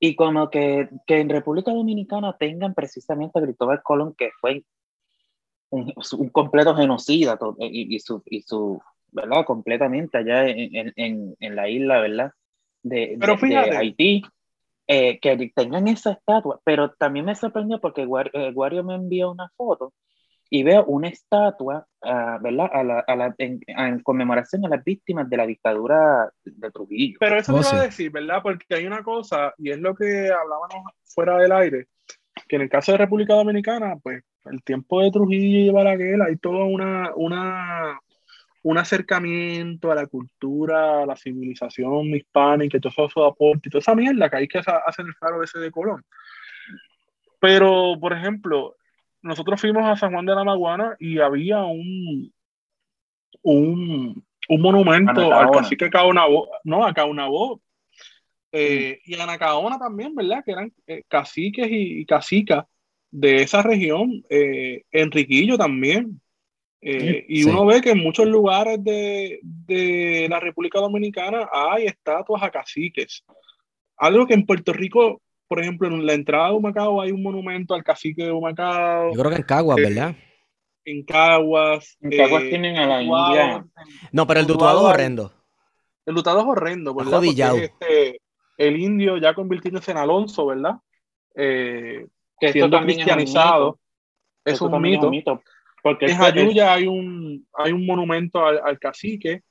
[0.00, 4.64] y como que, que en República Dominicana tengan precisamente a Cristóbal Colón, que fue
[5.70, 8.80] un, un completo genocida y, y su, y su,
[9.12, 9.44] ¿verdad?
[9.44, 12.32] Completamente allá en, en- en, en la isla, ¿verdad?
[12.82, 13.76] De, Pero de- de fíjate.
[13.76, 14.22] Haití,
[14.92, 16.60] eh, que tengan esa estatua.
[16.64, 19.92] Pero también me sorprendió porque eh, Guario me envió una foto
[20.50, 22.70] y veo una estatua, ah, ¿verdad?
[22.72, 27.18] A la, a la- en, en conmemoración a las víctimas de la dictadura de Trujillo.
[27.20, 28.40] Pero eso Oh, te iba a decir, ¿verdad?
[28.42, 31.86] Porque hay una cosa, y es lo que hablábamos fuera del aire,
[32.48, 36.36] que en el caso de República Dominicana, pues el tiempo de Trujillo y Balaguer, hay
[36.38, 38.00] todo una, una,
[38.62, 43.70] un acercamiento a la cultura, a la civilización hispánica, y todo eso, su aporte, y
[43.70, 46.04] toda esa mierda que hay que hacer el faro ese de Colón.
[47.40, 48.76] Pero, por ejemplo,
[49.22, 52.32] nosotros fuimos a San Juan de la Maguana y había un,
[53.42, 56.94] un, un monumento al cacique Caonabó, no, a
[58.52, 60.42] eh, y a Anacaona también, ¿verdad?
[60.44, 62.66] Que eran eh, caciques y, y cacicas
[63.10, 66.20] de esa región, eh, Enriquillo también.
[66.82, 67.48] Eh, y Sí.
[67.50, 73.22] uno ve que en muchos lugares de, de la República Dominicana hay estatuas a caciques.
[73.98, 77.74] Algo que en Puerto Rico, por ejemplo, en la entrada de Humacao hay un monumento
[77.74, 80.14] al cacique de Humacao, Yo creo que en Caguas, Eh, ¿verdad?
[80.86, 81.98] en Caguas.
[82.00, 83.28] En Caguas eh, tienen a la Utuado.
[83.34, 83.66] India.
[84.12, 85.32] No, pero el Utuado dutuado es horrendo.
[86.06, 87.20] El lutado es horrendo, ¿verdad?
[87.22, 88.20] Porque este,
[88.56, 90.76] el indio ya convirtiéndose en Alonso, ¿verdad?
[91.36, 92.06] Eh,
[92.40, 93.66] Que esto siendo también es un cristianizado.
[93.72, 93.80] mito.
[94.46, 95.42] Es un mito.
[95.82, 99.42] Porque En Jayuya hay un, hay un monumento al, al cacique,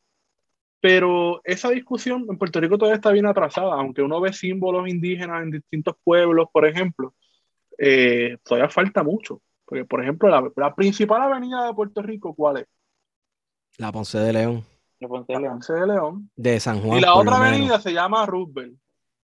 [0.82, 5.43] pero esa discusión en Puerto Rico todavía está bien atrasada, aunque uno ve símbolos indígenas
[5.43, 7.13] en distintos pueblos, por ejemplo,
[7.77, 9.41] eh, todavía falta mucho.
[9.65, 12.67] Porque, por ejemplo, la, la principal avenida de Puerto Rico, ¿cuál es?
[13.77, 14.65] La Ponce de León.
[14.99, 15.07] La
[15.39, 15.53] León.
[15.53, 16.32] Ponce de León.
[16.36, 17.55] De San Juan, Y la por otra lo menos.
[17.55, 18.77] avenida se llama Roosevelt.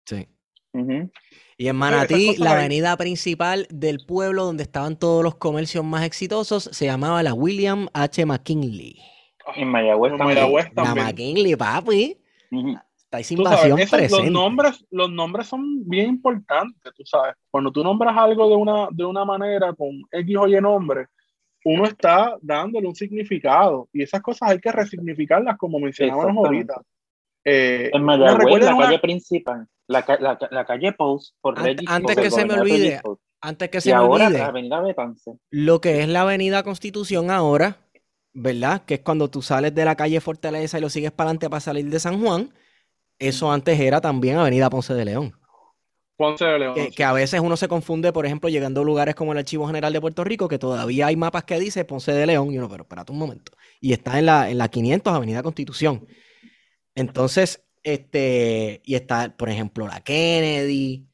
[0.05, 0.29] Sí.
[0.75, 1.11] Ujú.
[1.57, 2.57] Y en Manatí, cosas la ahí.
[2.59, 7.87] avenida principal del pueblo donde estaban todos los comercios más exitosos se llamaba la William
[7.95, 8.27] H.
[8.27, 8.97] McKinley.
[9.57, 10.39] En Mayagüez En también.
[10.39, 11.07] Mayagüez La también.
[11.07, 12.19] McKinley, papi.
[12.51, 12.77] Ujú.
[12.97, 14.31] Está esa Tú sabes, invasión esos- los, presente.
[14.33, 17.35] nombres, los nombres son bien importantes, tú sabes.
[17.51, 21.07] Cuando tú nombras algo de una, de una manera con X o Y nombre,
[21.65, 26.83] uno está dándole un significado y esas cosas hay que resignificarlas como mencionábamos ahorita.
[27.45, 31.89] Eh, En Mayagüez, recuerda la una- calle principal, la, la, la calle Post, por Regis
[31.89, 33.23] antes Post, que se me olvide, Post.
[33.43, 35.33] antes que se Y me ahora olvide, la avenida Betance.
[35.51, 37.77] lo que es la avenida Constitución ahora,
[38.33, 38.83] ¿verdad?
[38.87, 41.61] Que es cuando tú sales de la calle Fortaleza y lo sigues para adelante para
[41.61, 42.53] salir de San Juan.
[43.19, 45.33] Eso antes era también Avenida Ponce de León.
[46.17, 46.75] Ponce de León.
[46.75, 49.67] Que, que a veces uno se confunde, por ejemplo, llegando a lugares como el Archivo
[49.67, 52.69] General de Puerto Rico, que todavía hay mapas que dice Ponce de León, y uno,
[52.69, 53.53] pero espérate un momento.
[53.81, 56.07] Y está en la, en la 500 Avenida Constitución.
[56.95, 61.07] Entonces, este, y está, por ejemplo, la Kennedy,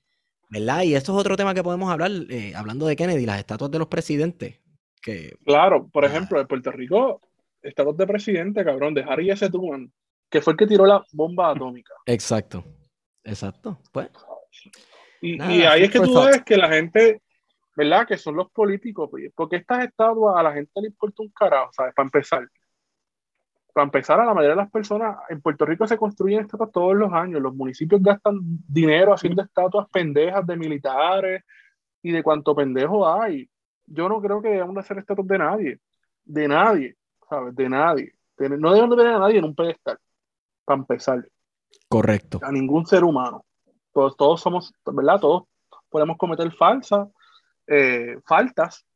[0.49, 0.83] ¿verdad?
[0.83, 3.79] Y esto es otro tema que podemos hablar, eh, hablando de Kennedy, las estatuas de
[3.79, 4.61] los presidentes.
[5.03, 6.09] Que, Claro, por Ah.
[6.09, 7.21] ejemplo, en Puerto Rico,
[7.63, 9.49] estados de presidente, cabrón, de Harry S.
[9.49, 9.91] Truman,
[10.29, 11.95] que fue el que tiró la bomba atómica.
[12.07, 12.65] exacto,
[13.25, 13.79] exacto.
[13.93, 14.09] Pues,
[15.23, 16.29] Y, Nada, y ahí es que tú thought.
[16.31, 17.21] ves que la gente,
[17.77, 18.07] ¿verdad?
[18.07, 21.93] Que son los políticos, porque estas estatuas a la gente le importa un carajo, ¿sabes?
[21.95, 22.49] Para empezar.
[23.73, 26.95] Para empezar, a la mayoría de las personas en Puerto Rico se construyen estatuas todos
[26.97, 27.41] los años.
[27.41, 31.45] Los municipios gastan dinero haciendo estatuas pendejas de militares
[32.03, 33.49] y de cuánto pendejo hay.
[33.87, 35.81] Yo no creo que debamos de hacer estatuas de nadie.
[36.25, 36.97] De nadie,
[37.29, 37.55] ¿sabes?
[37.55, 38.15] De nadie.
[38.39, 39.99] No debemos de tener a nadie en un pedestal.
[40.65, 41.29] Para empezar
[41.89, 42.41] correcto.
[42.43, 43.45] a ningún ser humano.
[43.93, 45.21] Todos, todos somos, ¿verdad?
[45.21, 45.45] Todos
[45.89, 47.09] podemos cometer falsas,
[47.67, 48.87] eh, faltas,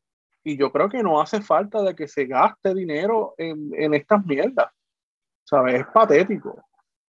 [0.45, 4.25] y yo creo que no hace falta de que se gaste dinero en, en estas
[4.27, 4.69] mierdas.
[5.45, 5.81] ¿Sabes?
[5.81, 6.63] Es patético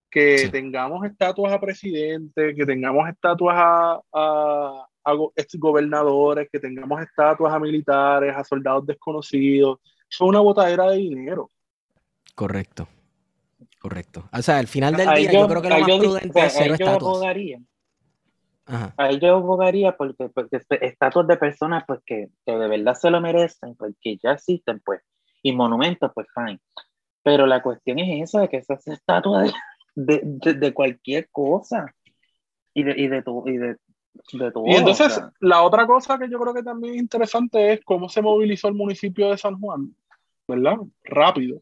[0.09, 0.49] que Sí.
[0.49, 7.53] tengamos estatuas a presidentes, que tengamos estatuas a, a, a go- exgobernadores, que tengamos estatuas
[7.53, 9.79] a militares, a soldados desconocidos.
[10.07, 11.49] Son una botadera de dinero.
[12.33, 12.87] Correcto.
[13.79, 14.29] Correcto.
[14.31, 16.57] O sea, al final del Ahí día, yo, creo que lo más yo prudente es
[16.57, 17.01] yo estatuas.
[17.03, 17.59] abogaría.
[18.67, 18.93] Ajá.
[18.97, 23.09] Ahí yo abogaría porque, porque est- estatuas de personas pues que, que de verdad se
[23.11, 25.01] lo merecen, pues que ya existen, pues,
[25.43, 26.59] y monumentos, pues fine.
[27.23, 29.53] Pero la cuestión es esa, de que esas estatuas
[29.95, 31.93] de, de, de- de cualquier cosa
[32.73, 33.77] y de, y de, tu, y de,
[34.33, 34.63] de todo.
[34.67, 37.81] Y entonces, o sea, la otra cosa que yo creo que también es interesante es
[37.85, 39.95] cómo se movilizó el municipio de San Juan,
[40.47, 40.77] ¿verdad?
[41.03, 41.61] Rápido.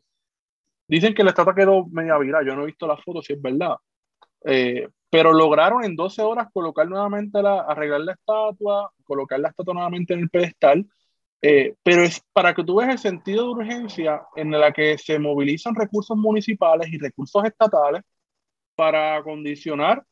[0.88, 3.42] Dicen que la estatua quedó media viral, yo no he visto las fotos si es
[3.42, 3.76] verdad.
[4.46, 9.76] Eh, pero lograron en 12 horas colocar nuevamente la, arreglar la estatua, colocar la estatua
[9.76, 10.86] nuevamente en el pedestal.
[11.42, 15.20] Eh, pero es para que tú veas el sentido de urgencia en la que se
[15.20, 18.02] movilizan recursos municipales y recursos estatales
[18.76, 20.04] para acondicionar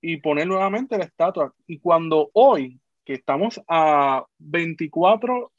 [0.00, 1.52] y poner nuevamente la estatua.
[1.66, 5.52] Y cuando hoy, que estamos a 24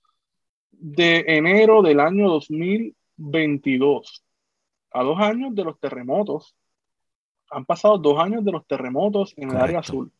[0.71, 4.23] de enero del año 2022,
[4.91, 6.55] a dos años de los terremotos,
[7.53, 10.11] han pasado dos años de los terremotos en el área azul.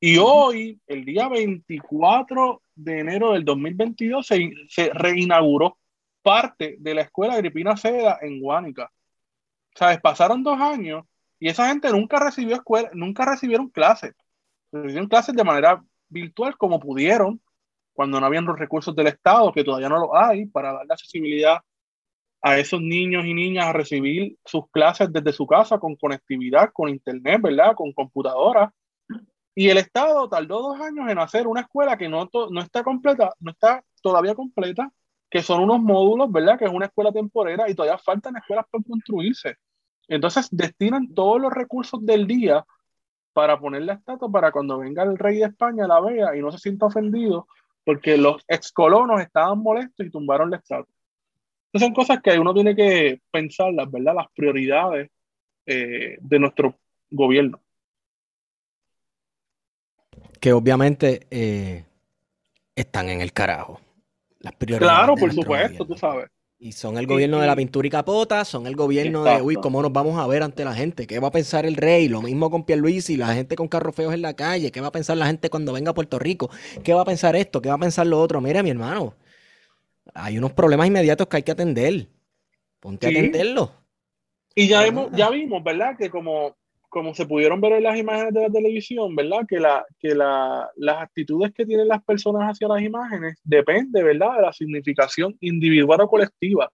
[0.00, 5.78] Y hoy, el día 24 de enero del 2022, se, se reinauguró
[6.22, 8.92] parte de la escuela Agripina Seda en Guánica.
[9.74, 10.00] ¿Sabes?
[10.00, 11.04] Pasaron dos años
[11.40, 14.14] y esa gente nunca recibió escuela, nunca recibieron clases.
[14.70, 17.40] Recibieron clases de manera virtual como pudieron,
[17.92, 21.58] cuando no habían los recursos del Estado, que todavía no lo hay, para darle accesibilidad
[22.42, 26.88] a esos niños y niñas a recibir sus clases desde su casa con conectividad, con
[26.88, 27.74] internet, ¿verdad?
[27.74, 28.72] Con computadora.
[29.54, 33.32] Y el Estado tardó dos años en hacer una escuela que no, no está completa,
[33.40, 34.92] no está todavía completa,
[35.30, 36.58] que son unos módulos, ¿verdad?
[36.58, 39.56] Que es una escuela temporera y todavía faltan escuelas por construirse.
[40.06, 42.64] Entonces destinan todos los recursos del día
[43.32, 46.50] para poner la estatua para cuando venga el rey de España la vea y no
[46.50, 47.46] se sienta ofendido
[47.84, 50.92] porque los excolonos estaban molestos y tumbaron la estatua.
[51.74, 54.14] Son cosas que uno tiene que pensarlas, ¿verdad?
[54.14, 55.10] Las prioridades
[55.66, 56.78] eh, de nuestro
[57.10, 57.60] gobierno.
[60.40, 61.84] Que obviamente eh,
[62.74, 63.80] están en el carajo.
[64.40, 65.86] Las prioridades Claro, por supuesto, gobierno.
[65.86, 66.30] tú sabes.
[66.60, 69.54] Y son el gobierno de la pintura y capota, son el gobierno de, uy.
[69.56, 71.06] ¿cómo nos vamos a ver ante la gente?
[71.06, 72.08] ¿Qué va a pensar el rey?
[72.08, 74.72] Lo mismo con Pierluisi, la gente con carros feos en la calle.
[74.72, 76.50] ¿Qué va a pensar la gente cuando venga a Puerto Rico?
[76.82, 77.62] ¿Qué va a pensar esto?
[77.62, 78.40] ¿Qué va a pensar lo otro?
[78.40, 79.14] Mira, mi hermano,
[80.14, 82.06] hay unos problemas inmediatos que hay que atender.
[82.80, 83.70] Ponte a atenderlos.
[84.54, 85.96] Y ya, hemos, ya vimos, ¿verdad?
[85.96, 86.56] Que como,
[86.88, 89.46] como se pudieron ver en las imágenes de la televisión, ¿verdad?
[89.48, 94.36] Que, la, que la, las actitudes que tienen las personas hacia las imágenes depende, ¿verdad?
[94.36, 96.70] De la significación individual o colectiva.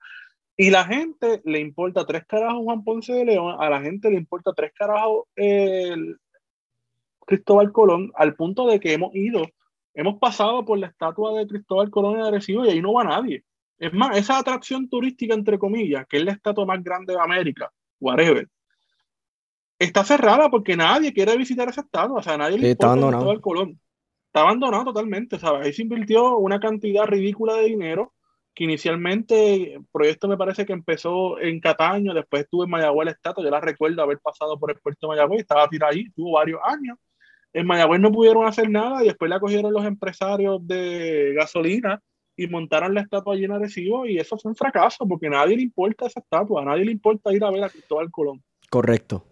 [0.57, 4.16] Y la gente le importa tres carajos Juan Ponce de León, a la gente le
[4.16, 6.16] importa tres carajos el
[7.26, 9.43] Cristóbal Colón, al punto de que hemos ido,
[9.95, 13.45] hemos pasado por la estatua de Cristóbal Colón en Arecibo y ahí no va nadie.
[13.78, 17.72] Es más, esa atracción turística, entre comillas, que es la estatua más grande de América,
[18.01, 18.49] whatever,
[19.78, 22.18] está cerrada porque nadie quiere visitar esa estatua.
[22.18, 23.09] O sea, nadie le importa.
[23.09, 23.80] Cristóbal Colón.
[24.26, 25.66] Está abandonado totalmente, ¿sabes?
[25.66, 28.12] Ahí se invirtió una cantidad ridícula de dinero
[28.55, 33.12] que inicialmente el proyecto me parece que empezó en Cataño, después estuvo en Mayagüez la
[33.12, 36.32] estatua, yo la recuerdo haber pasado por el puerto de Mayagüez, estaba tirada ahí, tuvo
[36.32, 36.97] varios años,
[37.55, 42.02] En Mayagüez no pudieron hacer nada y después la cogieron los empresarios de gasolina
[42.36, 45.57] y montaron la estatua allí en Arecibo y eso fue un fracaso porque a nadie
[45.57, 48.42] le importa esa estatua, a nadie le importa ir a ver a Cristóbal Colón.
[48.68, 49.24] Correcto.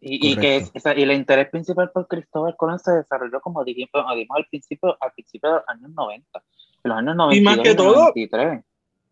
[0.00, 0.64] Y, y que
[0.96, 4.96] y el interés principal por Cristóbal Colón se desarrolló como dijimos, como dijimos al principio,
[5.00, 6.42] al principio de los años 90,
[6.84, 8.64] en los años 92 Y más que todo, 93.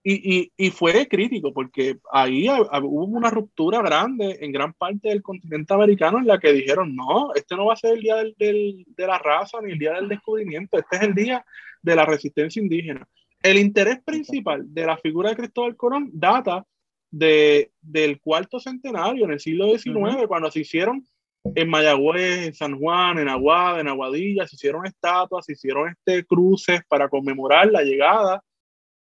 [0.08, 5.20] Y, y, y fue crítico porque ahí hubo una ruptura grande en gran parte del
[5.20, 8.32] continente americano en la que dijeron, no, este no va a ser el día del,
[8.38, 11.44] del- de la raza ni el día del descubrimiento, este es el día
[11.82, 13.04] de la resistencia indígena.
[13.42, 16.64] El interés principal de la figura de Cristóbal Colón data
[17.10, 21.04] de, del cuarto centenario, en el siglo XIX, cuando se hicieron
[21.52, 26.24] en Mayagüez, en San Juan, en Aguada, en Aguadilla, se hicieron estatuas, se hicieron este
[26.24, 28.40] cruces para conmemorar la llegada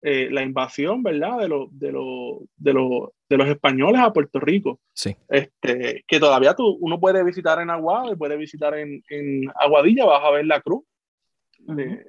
[0.07, 1.39] eh, la invasión, ¿verdad?
[1.39, 4.79] De, los de, los de, los de los españoles a Puerto Rico.
[4.93, 5.15] Sí.
[5.27, 10.05] Este, que todavía tú, uno puede visitar en Aguada y puede visitar en, en Aguadilla,
[10.05, 10.83] vas a ver la cruz,
[11.59, 12.05] de-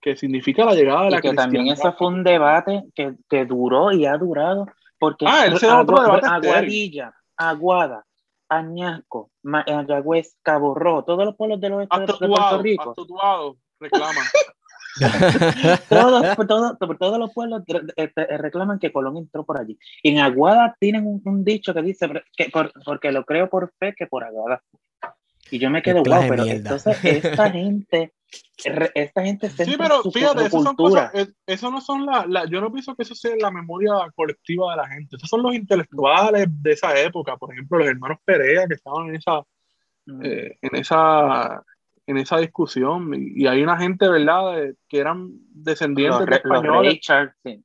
[0.00, 3.44] que significa la llegada de la Y que también ese fue un debate que, que
[3.44, 4.66] duró y ha durado,
[4.98, 6.26] porque Ah, ese es otro debate.
[6.26, 8.04] Aguadilla, Aguada,
[8.48, 12.94] Añasco, Ma- Mayagüez, Cabo Rojo, todos los pueblos de, Hasta de Puerto Rico,
[13.80, 14.20] reclama.
[15.88, 17.62] todos, por todo- por todos los pueblos
[17.96, 19.78] este, reclaman que Colón entró por allí.
[20.02, 23.72] Y en Aguada tienen un, un dicho que dice, que por- porque lo creo por
[23.78, 24.62] fe que por Aguada.
[25.50, 26.52] Y yo me quedo, wow, pero mierda.
[26.76, 28.14] entonces esta gente,
[28.94, 31.10] esta gente Sí, centra pero su, fíjate, eso son cultura.
[31.10, 33.92] cosas, es- eso no son la, la- yo no pienso que eso sea la memoria
[34.14, 38.18] colectiva de la gente, esos son los intelectuales de esa época, por ejemplo, los hermanos
[38.24, 39.42] Perea que estaban en esa,
[40.06, 40.20] Mm.
[40.24, 41.62] eh, en esa,
[42.06, 46.36] en esa discusión, y, y hay una gente, ¿verdad?, de- que eran descendientes los, de
[46.36, 47.64] españoles, Richard, sí.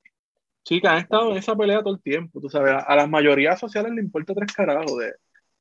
[0.64, 3.10] sí, que han estado en esa pelea todo el tiempo, tú sabes, a, a las
[3.10, 5.14] mayorías sociales le importa tres carajos de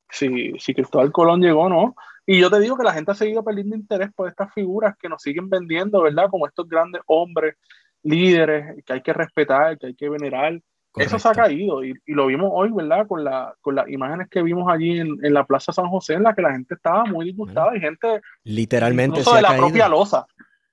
[0.09, 3.15] si, si Cristóbal Colón llegó o no, y yo te digo que la gente ha
[3.15, 7.55] seguido perdiendo interés por estas figuras que nos siguen vendiendo, ¿verdad?, como estos grandes hombres,
[8.03, 10.61] líderes, que hay que respetar, que hay que venerar,
[10.99, 13.07] eso se ha caído y, y lo vimos hoy, ¿verdad?
[13.07, 16.23] Con, la, con las imágenes que vimos allí en, en la Plaza San José, en
[16.23, 19.47] la que la gente estaba muy disgustada y gente Literalmente incluso se de ha la
[19.49, 19.65] caído.
[19.67, 20.25] propia losa.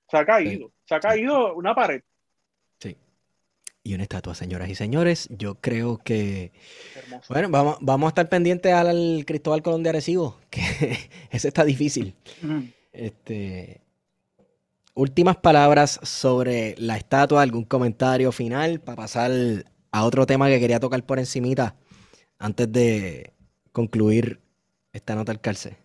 [0.09, 2.01] Se ha caído, se ha caído una pared.
[2.79, 2.95] Sí.
[3.83, 5.27] Y una estatua, señoras y señores.
[5.31, 6.51] Yo creo que.
[6.95, 7.33] Hermosa.
[7.33, 10.61] Bueno, vamos, vamos a estar pendientes al, al Cristóbal Colón de Arecibo, que
[11.31, 12.15] ese está difícil.
[12.93, 13.81] Este,
[14.93, 19.31] últimas palabras sobre la estatua, algún comentario final para pasar
[19.95, 21.77] a otro tema que quería tocar por encimita
[22.37, 23.31] antes de
[23.71, 24.41] concluir
[24.91, 25.77] esta nota al cárcel.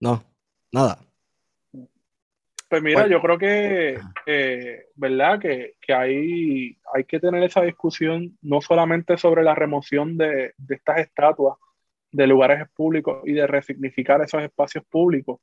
[0.00, 0.24] No,
[0.72, 0.98] nada.
[2.70, 3.12] Pues mira, Bueno.
[3.12, 5.38] yo creo que, eh, ¿verdad?
[5.38, 10.74] Que, que hay, hay que tener esa discusión no solamente sobre la remoción de, de
[10.74, 11.58] estas estatuas
[12.12, 15.38] de lugares públicos y de resignificar esos espacios públicos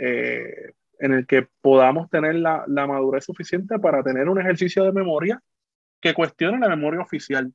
[0.00, 0.72] eh,
[1.04, 5.38] en el que podamos tener la, la madurez suficiente para tener un ejercicio de memoria
[6.00, 7.52] que cuestione la memoria oficial.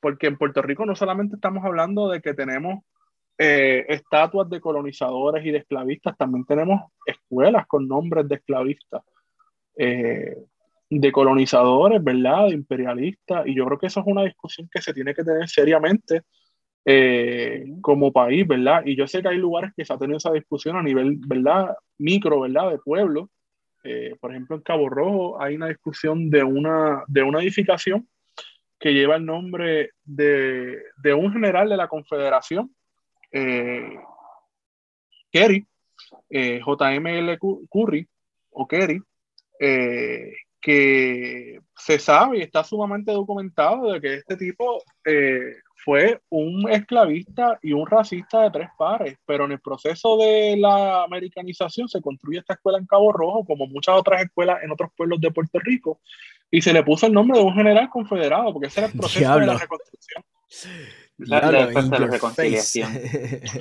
[0.00, 2.80] Porque en Puerto Rico no solamente estamos hablando de que tenemos
[3.38, 9.02] eh, estatuas de colonizadores y de esclavistas, también tenemos escuelas con nombres de esclavistas,
[9.76, 10.36] eh,
[10.90, 12.46] de colonizadores, ¿verdad?
[12.46, 15.48] De imperialistas, y yo creo que eso es una discusión que se tiene que tener
[15.48, 16.22] seriamente
[16.90, 18.80] eh, como país, ¿verdad?
[18.86, 21.76] Y yo sé que hay lugares que se ha tenido esa discusión a nivel, ¿verdad?
[21.98, 22.70] Micro, ¿verdad?
[22.70, 23.28] De pueblo.
[23.84, 28.08] Eh, por ejemplo, en Cabo Rojo hay una discusión de una, de una edificación
[28.78, 32.74] que lleva el nombre de, de un general de la Confederación,
[33.32, 33.98] eh,
[35.30, 35.66] Kerry,
[36.30, 37.38] eh, JML
[37.70, 38.08] Curry,
[38.52, 39.02] o Kerry,
[39.60, 45.56] eh, que se sabe y está sumamente documentado de que este tipo eh,
[45.88, 51.02] fue un esclavista y un racista de tres pares, pero en el proceso de la
[51.04, 55.18] americanización se construye esta escuela en Cabo Rojo, como muchas otras escuelas en otros pueblos
[55.18, 56.00] de Puerto Rico,
[56.50, 59.38] y se le puso el nombre de un general confederado, porque ese era el proceso
[59.40, 60.24] de la reconstrucción.
[61.16, 61.58] La- Diablo,
[61.98, 62.92] la reconciliación.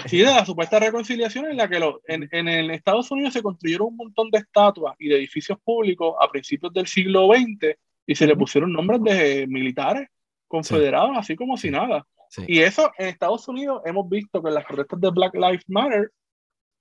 [0.07, 3.41] Sí, de la supuesta reconciliación en la que lo- en, en el Estados Unidos se
[3.41, 7.73] construyeron un montón de estatuas y de edificios públicos a principios del siglo XX
[8.05, 10.09] y se le pusieron nombres de militares
[10.49, 12.05] confederados, así como si nada.
[12.29, 12.43] Sí.
[12.47, 16.11] Y eso en Estados Unidos hemos visto que las protestas de Black Lives Matter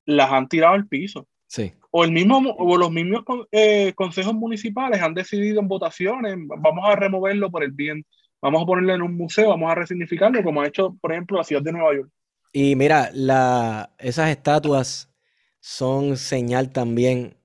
[0.04, 1.26] las han tirado al piso.
[1.46, 1.72] Sí.
[1.90, 3.22] O, el mismo, o los mismos
[3.52, 8.04] eh, consejos municipales han decidido en votaciones, vamos a removerlo por el bien,
[8.42, 11.44] vamos a ponerlo en un museo, vamos a resignificarlo, como ha hecho, por ejemplo, la
[11.44, 12.10] ciudad de Nueva York.
[12.52, 15.12] Y mira, la, esas estatuas
[15.60, 17.36] son señal también,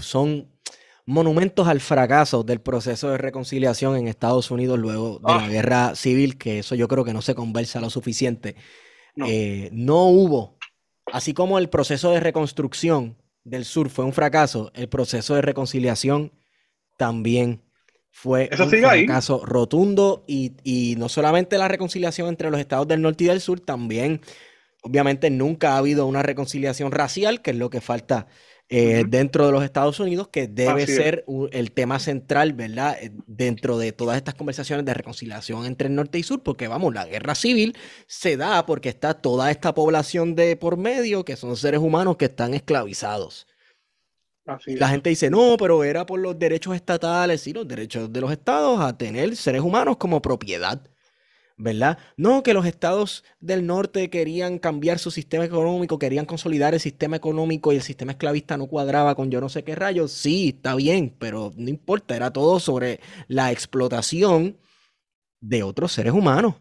[0.00, 0.51] son
[1.06, 5.48] monumentos al fracaso del proceso de reconciliación en Estados Unidos luego de la Ah.
[5.48, 8.54] guerra civil, que eso yo creo que no se conversa lo suficiente.
[9.16, 9.26] No.
[9.28, 10.58] Eh, no hubo
[11.12, 16.32] así como el proceso de reconstrucción del sur fue un fracaso, el proceso de reconciliación
[16.96, 17.62] también
[18.12, 19.04] fue Eso un ahí.
[19.06, 23.40] fracaso rotundo y, y no solamente la reconciliación entre los estados del norte y del
[23.40, 24.20] sur, también,
[24.82, 28.28] obviamente, nunca ha habido una reconciliación racial, que es lo que falta
[28.74, 32.96] eh, dentro de los Estados Unidos, que debe Así ser el tema central, ¿verdad?
[33.02, 36.94] Eh, Dentro de todas estas conversaciones de reconciliación entre el norte y sur, porque vamos,
[36.94, 41.56] la guerra civil se da porque está toda esta población de por medio, que son
[41.56, 43.46] seres humanos que están esclavizados.
[44.46, 44.80] Así Y es.
[44.80, 48.32] la gente dice, no, pero era por los derechos estatales y los derechos de los
[48.32, 50.82] estados a tener seres humanos como propiedad,
[51.56, 51.98] ¿verdad?
[52.16, 57.16] No, que los estados del norte querían cambiar su sistema económico, querían consolidar el sistema
[57.16, 60.12] económico y el sistema esclavista no cuadraba con yo no sé qué rayos.
[60.12, 64.56] Sí, está bien, pero no importa, era todo sobre la explotación
[65.40, 66.54] de otros seres humanos,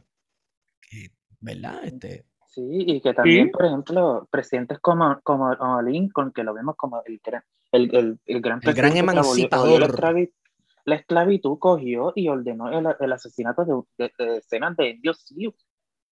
[1.40, 1.84] ¿verdad?
[1.84, 3.52] Este, Sí, y que también, Sí.
[3.52, 8.20] por ejemplo, presidentes como, como, como Lincoln, que lo vemos como el, gran- el, el,
[8.26, 9.78] el gran El gran presidente que abolió- abolió
[10.86, 15.56] la, esclavitud, cogió y ordenó el, el asesinato de, de- de decenas de indios sioux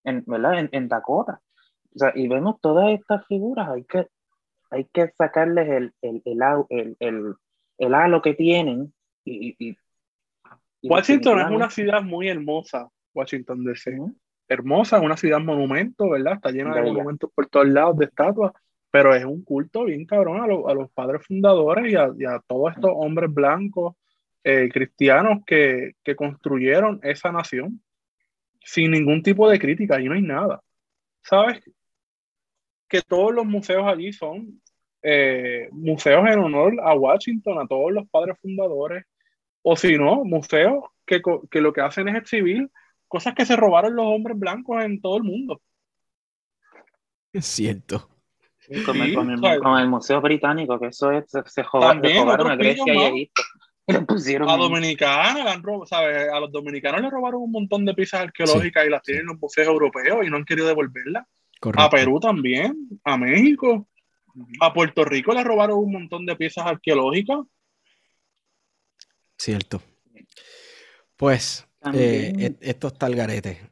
[0.04, 0.58] en, ¿verdad?
[0.60, 1.40] En, en Dakota.
[1.94, 4.06] O sea, y vemos todas estas figuras, hay que,
[4.70, 6.40] hay que sacarles el, el, el,
[6.70, 7.34] el, el,
[7.78, 8.92] el halo que tienen.
[9.24, 9.76] Y, y-
[10.82, 13.98] y Washington es una ciudad muy hermosa, Washington DC.
[13.98, 14.16] Ujú.
[14.48, 16.34] Hermosa, una ciudad monumento, ¿verdad?
[16.34, 16.92] Está llena de Bella.
[16.94, 18.52] monumentos por todos lados, de estatuas,
[18.90, 22.24] pero es un culto bien cabrón a, lo- a los padres fundadores y a, y
[22.24, 23.94] a todos estos hombres blancos
[24.44, 27.82] eh, cristianos que, que construyeron esa nación
[28.62, 30.62] sin ningún tipo de crítica, ahí no hay nada.
[31.22, 31.60] ¿Sabes?
[32.88, 34.60] Que todos los museos allí son
[35.02, 39.04] eh, museos en honor a Washington, a todos los padres fundadores,
[39.62, 42.70] o si no, museos que, co- que lo que hacen es exhibir
[43.08, 45.60] cosas que se robaron los hombres blancos en todo el mundo.
[47.32, 48.08] es cierto.
[48.86, 51.88] Como, el, Sí, como el- como el Museo Británico, que eso es, se, se joda-
[51.88, 52.98] También, le robaron otros a Grecia y.
[53.06, 53.42] Egipto.
[53.92, 56.28] Lo pusieron a le han robado, ¿sabes?
[56.32, 59.38] A los dominicanos le robaron un montón de piezas arqueológicas y las tienen en los
[59.38, 61.26] museos europeos y no han querido devolverlas.
[61.60, 61.82] Correcto.
[61.82, 63.88] A Perú también, a México,
[64.60, 67.40] a Puerto Rico le robaron un montón de piezas arqueológicas.
[69.36, 69.82] Cierto.
[71.16, 73.69] Pues eh, e- esto está al garete.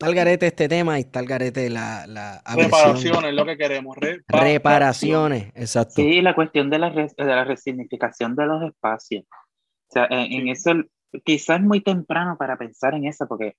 [0.00, 2.42] Está al garete este tema y está al garete la, la.
[2.56, 3.94] Reparaciones, lo que queremos.
[3.98, 4.54] reparaciones.
[4.54, 5.92] Reparaciones, exacto.
[5.96, 9.24] Sí, la cuestión de la, res- de la resignificación de los espacios.
[9.28, 10.50] O sea, en, en Sí.
[10.52, 10.72] eso
[11.22, 13.56] quizás es muy temprano para pensar en eso, porque,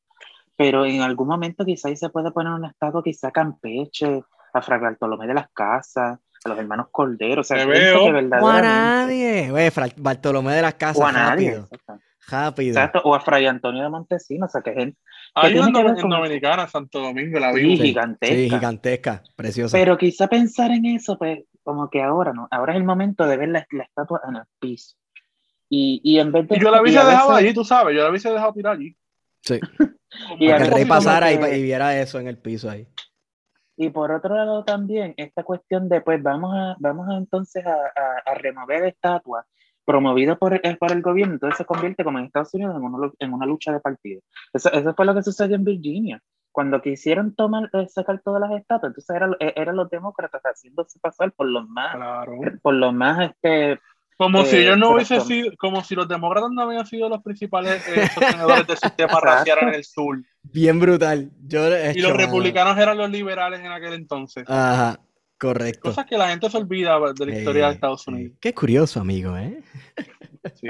[0.55, 4.23] pero en algún momento quizás se puede poner un estado, quizá a Campeche,
[4.55, 7.99] a Fray Bartolomé de las Casas, a los hermanos Cordero, o sea, veo.
[7.99, 9.51] que O a verdaderamente...
[9.51, 9.69] nadie.
[9.69, 11.67] Fra- Bartolomé de las O Casas, a nadie, rápido.
[11.71, 12.03] exacto.
[12.29, 12.71] Rápido.
[12.71, 14.97] Exacto, o a Fray Antonio de Montesinos, o sea, que gente
[15.33, 17.77] Hay una en con- Dominicana, Santo Domingo, la vi.
[17.77, 18.35] Sí, gigantesca.
[18.35, 19.77] Sí, gigantesca, preciosa.
[19.77, 22.47] Pero quizá pensar en eso, pues, como que ahora, ¿no?
[22.51, 24.95] Ahora es el momento de ver la, la estatua en el piso.
[25.69, 26.57] Y, y en vez de...
[26.57, 28.95] Y yo la hubiese dejado veces- allí, tú sabes, yo la hubiese dejado tirar allí.
[29.41, 29.59] Sí.
[30.37, 30.87] Y Para que el
[31.41, 32.85] rey y, viera eso en el piso ahí.
[33.77, 37.71] Y por otro lado también, esta cuestión de, pues, vamos a, vamos a entonces a,
[37.73, 39.45] a, a remover estatuas
[39.85, 43.11] promovido por el, por el gobierno, entonces se convierte como en Estados Unidos en una,
[43.19, 44.21] en una lucha de partido.
[44.53, 46.21] Eso, eso fue lo que sucedió en Virginia.
[46.51, 51.31] Cuando quisieron tomar, eh, sacar todas las estatuas, entonces eran eran los demócratas haciéndose pasar
[51.31, 52.33] por los más, Claro.
[52.61, 53.79] por los más, este,
[54.17, 56.85] Como si Eh, ellos no pero hubiesen como- sido, como si los demócratas no habían
[56.85, 60.21] sido los principales eh, sostenedores del sistema racial en el sur.
[60.43, 61.31] Bien brutal.
[61.47, 64.43] Yo he Y los republicanos eran los liberales en aquel entonces.
[64.47, 64.99] Ajá,
[65.41, 65.89] correcto.
[65.89, 68.07] Cosas que la gente se olvida de la historia de Estados.
[68.07, 68.37] Unidos.
[68.39, 69.63] Qué curioso, amigo, ¿eh?
[70.55, 70.67] Sí.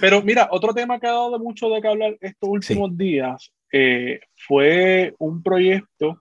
[0.00, 3.52] Pero mira, otro tema que ha dado de mucho de qué hablar estos últimos días
[3.72, 6.20] eh, fue un proyecto,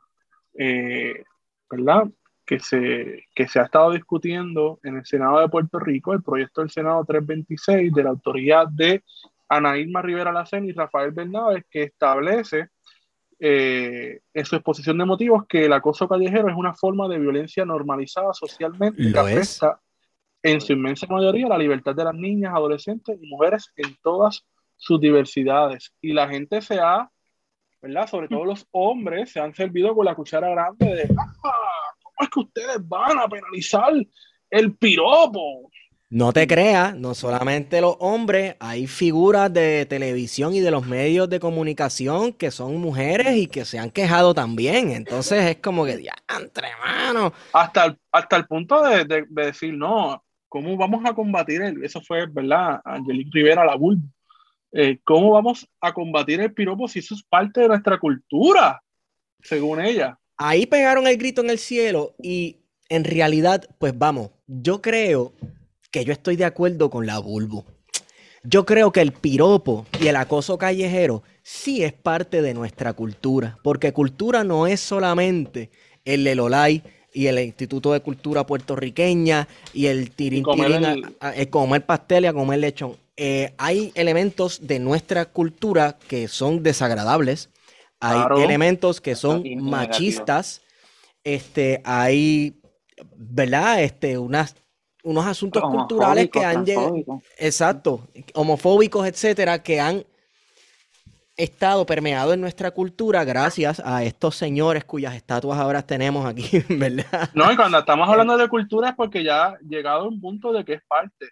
[0.58, 1.24] eh,
[1.70, 2.06] ¿verdad?
[2.46, 6.62] Que se, que se ha estado discutiendo en el Senado de Puerto Rico, el proyecto
[6.62, 9.04] del Senado 326 de la autoridad de
[9.50, 12.70] Ana Irma Rivera Lacen y Rafael Bernabe, que establece
[13.40, 17.66] eh, en su exposición de motivos que el acoso callejero es una forma de violencia
[17.66, 19.80] normalizada socialmente que afecta
[20.42, 25.00] en su inmensa mayoría la libertad de las niñas, adolescentes y mujeres en todas sus
[25.00, 25.94] diversidades.
[26.02, 27.10] Y la gente se ha,
[27.82, 28.08] ¿verdad?
[28.08, 32.30] Sobre todo los hombres, se han servido con la cuchara grande de, "Ah, ¿cómo es
[32.30, 33.94] que ustedes van a penalizar
[34.50, 35.72] el piropo?
[36.16, 41.28] No te creas, no solamente los hombres, hay figuras de televisión y de los medios
[41.28, 44.92] de comunicación que son mujeres y que se han quejado también.
[44.92, 47.34] Entonces es como que, diantre, mano.
[47.52, 51.84] Hasta el, hasta el punto de, de- de decir, no, ¿cómo vamos a combatir el,
[51.84, 52.80] eso fue, ¿verdad?
[52.86, 53.98] Angelique Rivera, la Bull.
[54.72, 58.80] Eh, ¿Cómo vamos a combatir el piropo si eso es parte de nuestra cultura?
[59.42, 60.20] Según ella.
[60.38, 62.58] ahí pegaron el grito en el cielo y
[62.88, 65.34] en realidad, pues vamos, yo creo
[65.94, 67.66] que yo estoy de acuerdo con la Bulbo.
[68.44, 73.60] Yo creo que el piropo y el acoso callejero sí es parte de nuestra cultura,
[73.64, 75.70] porque cultura no es solamente
[76.04, 76.82] el Lelolay
[77.14, 82.24] y el Instituto de Cultura Puertorriqueña y el tirín, comer el- a- a comer pastel
[82.24, 82.98] y a comer lechón.
[83.16, 87.50] Eh, hay elementos de nuestra cultura que son desagradables,
[88.00, 88.42] hay Claro.
[88.42, 90.62] elementos que son machistas,
[91.24, 92.60] este, hay,
[93.16, 93.84] ¿verdad?
[93.84, 94.56] Este, unas,
[95.04, 96.96] unos asuntos culturales que han llegado,
[97.38, 100.04] exacto, homofóbicos, etcétera, que han
[101.36, 107.30] estado permeados en nuestra cultura gracias a estos señores cuyas estatuas ahora tenemos aquí, ¿verdad?
[107.34, 110.54] No, y cuando estamos hablando de cultura es porque ya ha llegado a un punto
[110.54, 111.30] de que es parte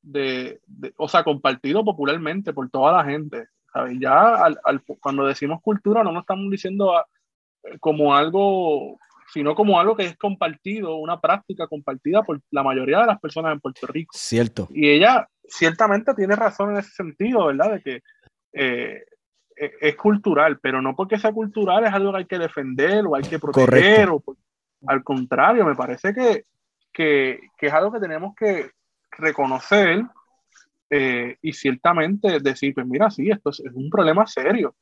[0.00, 3.46] de, de- o sea, compartido popularmente por toda la gente.
[3.72, 3.96] ¿sabes?
[4.00, 7.06] Ya al- al- cuando decimos cultura no nos estamos diciendo a-
[7.78, 8.98] como algo,
[9.32, 13.52] sino como algo que es compartido, una práctica compartida por la mayoría de las personas
[13.52, 14.12] en Puerto Rico.
[14.16, 14.68] Cierto.
[14.70, 17.72] Y ella ciertamente tiene razón en ese sentido, ¿verdad?
[17.72, 18.02] De que
[18.52, 19.04] eh,
[19.56, 23.16] e- es cultural, pero no porque sea cultural es algo que hay que defender o
[23.16, 24.08] hay que proteger.
[24.08, 24.36] Correcto.
[24.80, 26.44] O al contrario, me parece que,
[26.92, 28.70] que, que es algo que tenemos que
[29.12, 30.02] reconocer
[30.90, 34.74] eh, y ciertamente decir, pues mira, sí, esto es, es un problema serio.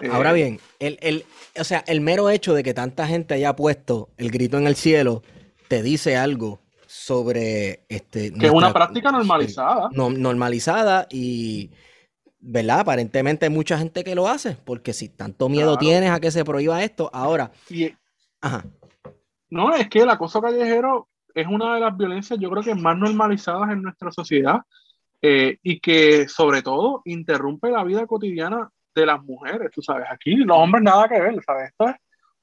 [0.00, 1.24] Eh, Ahora bien, el, el,
[1.58, 4.76] o sea, el mero hecho de que tanta gente haya puesto el grito en el
[4.76, 5.22] cielo
[5.68, 9.88] te dice algo sobre este que es una práctica normalizada.
[9.92, 11.70] no- normalizada y
[12.40, 12.80] ¿verdad?
[12.80, 15.78] Aparentemente hay mucha gente que lo hace, porque si tanto miedo Claro.
[15.78, 17.92] tienes a que se prohíba esto, ahora, Y,
[18.40, 18.64] ajá,
[19.48, 22.96] No, es que el acoso callejero es una de las violencias, yo creo que más
[22.98, 24.62] normalizadas en nuestra sociedad
[25.22, 30.36] eh, y que sobre todo interrumpe la vida cotidiana de las mujeres, tú sabes, aquí
[30.36, 31.70] los hombres nada que ver, ¿sabes?
[31.70, 31.96] Esto es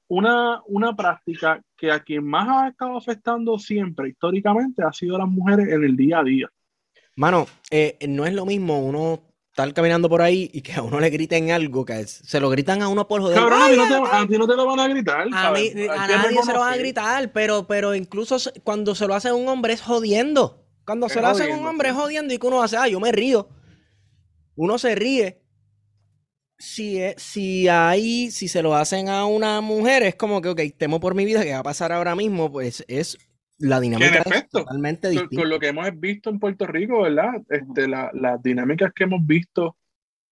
[0.08, 5.28] una, una práctica que a quien más ha estado afectando siempre históricamente ha sido las
[5.28, 6.50] mujeres en el día a día.
[7.16, 9.22] Mano, eh, no es lo mismo uno
[9.52, 12.50] estar caminando por ahí y que a uno le griten algo, que es- se lo
[12.50, 13.38] gritan a uno por joder.
[13.38, 15.28] Cabrón, a ¡Ay, ti no te, ay, a ti no te lo van a gritar.
[15.32, 19.14] A, mí, a nadie se lo van a gritar, pero, pero incluso cuando se lo
[19.16, 20.66] hace a un hombre es jodiendo.
[20.86, 22.88] Cuando Es se lo hace a un hombre es jodiendo y que uno hace, ah,
[22.88, 23.50] yo me río.
[24.56, 25.42] Uno se ríe.
[26.60, 30.62] Si, es- si ahí, si se lo hacen a una mujer, es como que, ok,
[30.78, 32.52] temo por mi vida, que va a pasar ahora mismo?
[32.52, 33.18] Pues es
[33.58, 35.42] la dinámica es efecto, totalmente con, distinta.
[35.42, 37.32] con lo que hemos visto en Puerto Rico, ¿verdad?
[37.50, 39.76] Este, la- las dinámicas que hemos visto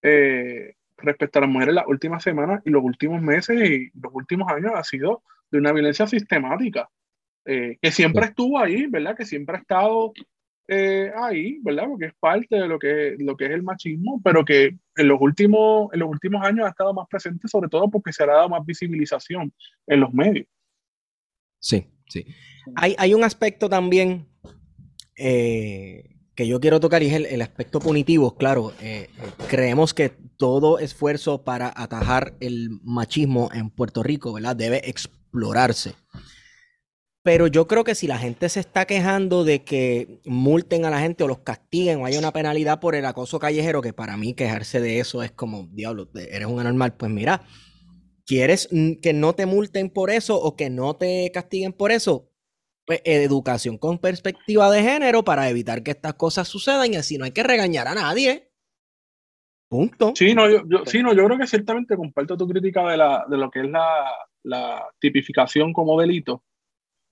[0.02, 4.50] eh, respecto a las mujeres las últimas semanas y los últimos meses y los últimos
[4.52, 6.88] años ha sido de una violencia sistemática,
[7.46, 9.16] eh, que siempre estuvo ahí, ¿verdad?
[9.16, 10.12] Que siempre ha estado
[10.68, 11.84] eh, ahí, ¿verdad?
[11.88, 15.18] Porque es parte de lo que, lo que es el machismo, pero que en los,
[15.18, 18.50] últimos, en los últimos años ha estado más presente, sobre todo porque se ha dado
[18.50, 19.52] más visibilización
[19.86, 20.46] en los medios.
[21.58, 22.26] Sí, sí.
[22.76, 24.28] Hay, hay un aspecto también
[25.16, 26.04] eh,
[26.34, 28.36] que yo quiero tocar y es el, el aspecto punitivo.
[28.36, 29.08] Claro, eh,
[29.48, 34.54] creemos que todo esfuerzo para atajar el machismo en Puerto Rico, ¿verdad?
[34.54, 35.94] Debe explorarse.
[37.28, 41.00] Pero yo creo que si la gente se está quejando de que multen a la
[41.00, 44.32] gente o los castiguen o haya una penalidad por el acoso callejero, que para mí
[44.32, 47.42] quejarse de eso es como, diablo, eres un anormal, pues mira,
[48.24, 48.66] ¿quieres
[49.02, 52.30] que no te multen por eso o que no te castiguen por eso?
[52.86, 57.26] Pues educación con perspectiva de género para evitar que estas cosas sucedan y así no
[57.26, 58.52] hay que regañar a nadie.
[59.68, 60.14] Punto.
[60.16, 63.26] Sí, no, yo, yo- sí, no, yo creo que ciertamente comparto tu crítica de, la,
[63.28, 64.14] de lo que es la,
[64.44, 66.42] la tipificación como delito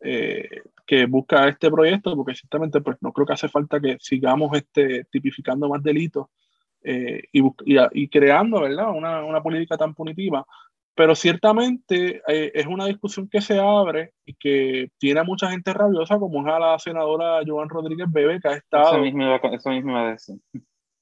[0.01, 4.57] eh, que busca este proyecto, porque ciertamente pues, no creo que hace falta que sigamos
[4.57, 6.27] este, tipificando más delitos
[6.83, 8.91] eh, y, y, a- y creando ¿verdad?
[8.95, 10.47] Una, una política tan punitiva.
[10.95, 15.75] Pero ciertamente eh, es una discusión que se abre y que tiene a mucha gente
[15.75, 19.37] rabiosa, como es a la senadora Joan Rodríguez Bebe, que ha estado Eso mismo, iba,
[19.53, 20.37] eso mismo iba a decir.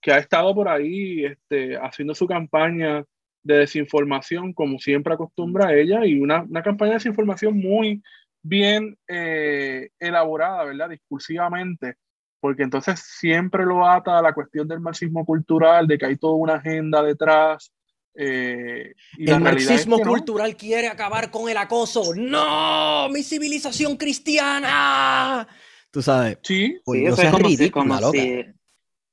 [0.01, 3.05] que ha estado por ahí este, haciendo su campaña
[3.45, 8.03] de desinformación, como siempre acostumbra ella, y una, una campaña de desinformación muy
[8.45, 10.91] bien eh, elaborada, ¿verdad?
[10.91, 11.97] Discursivamente,
[12.39, 16.35] porque entonces siempre lo ata a la cuestión del marxismo cultural, de que hay toda
[16.37, 17.73] una agenda detrás.
[18.15, 20.05] eh, y El es marxismo no.
[20.11, 22.15] cultural quiere acabar con el acoso.
[22.15, 23.09] ¡No!
[23.09, 25.49] ¡Mi civilización cristiana!
[25.91, 26.39] Tú sabes.
[26.43, 28.19] Sí, Pues Sí, eso es como si, como, loca.
[28.19, 28.45] si,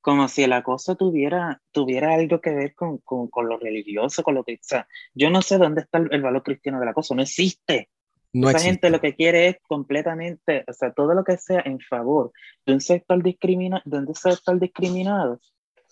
[0.00, 4.34] como si el acoso tuviera, tuviera algo que ver con, con, con lo religioso, con
[4.34, 7.14] lo que, o sea, yo no sé dónde está el, el valor cristiano del acoso,
[7.14, 7.88] no existe.
[8.32, 8.70] No Esa existe.
[8.72, 12.32] gente lo que quiere es completamente, o sea, todo lo que sea en favor
[12.64, 15.40] de un sector, discrimina, de un sector discriminado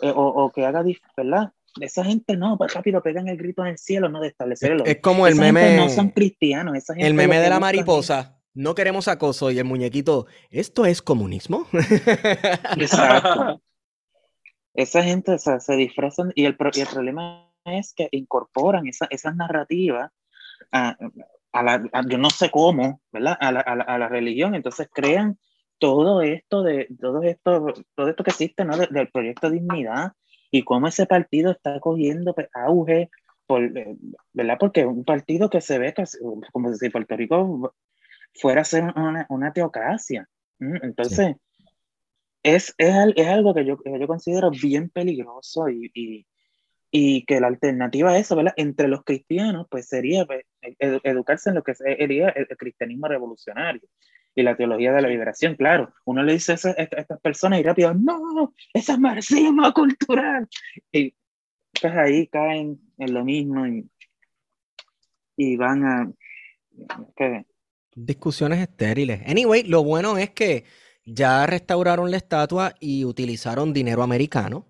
[0.00, 0.82] eh, o, o que haga,
[1.16, 1.52] ¿verdad?
[1.80, 4.82] esa gente no, pues rápido pegan el grito en el cielo, no de establecer el
[4.86, 7.56] Es como el Esa gente meme, no son cristianos, esa gente el meme de la
[7.56, 8.36] es- mariposa.
[8.52, 11.68] No queremos acoso y el muñequito, ¿esto es comunismo?
[12.76, 13.62] Exacto.
[14.74, 19.06] Esa gente o sea, se disfrazan y el, y el problema es que incorporan esa,
[19.10, 20.10] esas narrativas
[20.72, 20.96] a,
[21.52, 23.36] a la, a- yo no sé cómo, ¿verdad?
[23.40, 25.38] A la, a la- a la religión, entonces crean
[25.78, 28.76] todo esto de todo esto, todo esto que existe, ¿no?
[28.76, 30.12] De- del proyecto Dignidad
[30.50, 33.08] y cómo ese partido está cogiendo auge,
[33.46, 33.96] por, eh,
[34.32, 34.56] ¿verdad?
[34.60, 36.18] Porque un partido que se ve casi-
[36.52, 37.74] como si Puerto Rico
[38.34, 40.28] fuera a ser una, una teocracia.
[40.60, 41.36] Entonces,
[42.42, 46.26] es, es, al- es algo que yo, yo considero bien peligroso y, y,
[46.90, 48.54] y que la alternativa a eso, ¿verdad?
[48.56, 50.44] Entre los cristianos, pues sería pues,
[50.78, 53.82] edu- educarse en lo que sería el, el cristianismo revolucionario
[54.34, 55.54] y la teología de la liberación.
[55.56, 59.72] Claro, uno le dice eso a a estas personas y rápido, no, eso es marxismo
[59.72, 60.48] cultural.
[60.92, 61.14] Y
[61.80, 63.88] pues ahí caen en lo mismo y,
[65.36, 66.12] y van a...
[67.16, 67.46] ¿qué?
[67.94, 69.20] Discusiones estériles.
[69.26, 70.64] Anyway, lo bueno es que
[71.04, 74.66] ya restauraron la estatua y utilizaron dinero americano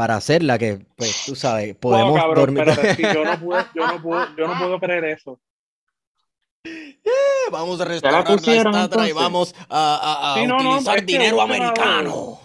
[0.00, 2.74] para hacerla, que pues tú sabes, podemos cabrón, dormir.
[2.96, 5.38] sí, yo no puedo, yo no puedo, yo no puedo creer eso.
[7.52, 10.96] Vamos a restaurar la, pusieron, estatua y vamos a, a- a Sí, no, no, utilizar
[10.96, 12.38] es que dinero un senador- americano.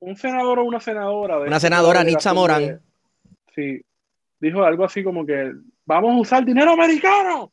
[0.00, 1.38] Un senador o una senadora.
[1.38, 2.80] de Una senadora, Nitza Morán.
[3.54, 3.80] Sí,
[4.40, 5.52] dijo algo así como que
[5.84, 7.52] vamos a usar dinero americano.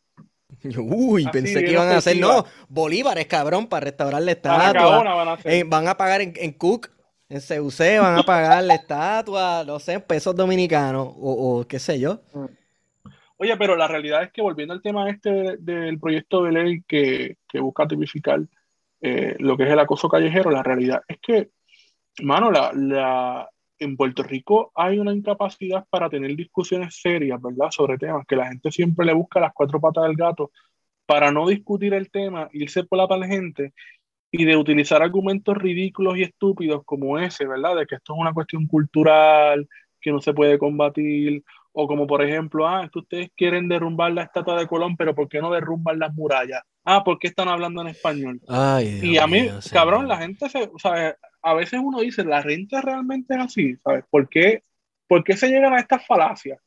[0.76, 5.38] Uy, Así, pensé que iban a hacer, no, bolívares, cabrón, para restaurar la estatua.
[5.44, 6.90] Eh, van a pagar en, en Cook,
[7.30, 12.00] en CUC, van a pagar la estatua, no sé, pesos dominicanos o, o qué sé
[12.00, 12.22] yo.
[13.38, 17.38] Oye, pero la realidad es que volviendo al tema este del proyecto de ley que,
[17.48, 18.42] que busca tipificar
[19.02, 21.52] eh, lo que es el acoso callejero, la realidad es que,
[22.22, 27.70] mano, la, la, en Puerto Rico hay una incapacidad para tener discusiones serias, ¿verdad?
[27.70, 30.52] Sobre temas que la gente siempre le busca las cuatro patas del gato
[31.06, 33.74] para no discutir el tema, irse por la tangente
[34.32, 37.76] y de utilizar argumentos ridículos y estúpidos como ese, ¿verdad?
[37.78, 39.68] De que esto es una cuestión cultural,
[40.02, 44.12] que no se puede combatir, o como por ejemplo, ah, es que ustedes quieren derrumbar
[44.12, 46.62] la estatua de Colón, pero ¿por qué no derrumban las murallas?
[46.86, 48.40] Ah, ¿por qué están hablando en español?
[48.48, 51.16] Ay, Y a mí, cabrón, la gente se, ¿sabes?
[51.42, 54.04] A veces uno dice, la gente realmente es así, ¿sabes?
[54.10, 54.64] ¿Por qué,
[55.08, 56.60] por qué se llegan a estas falacias?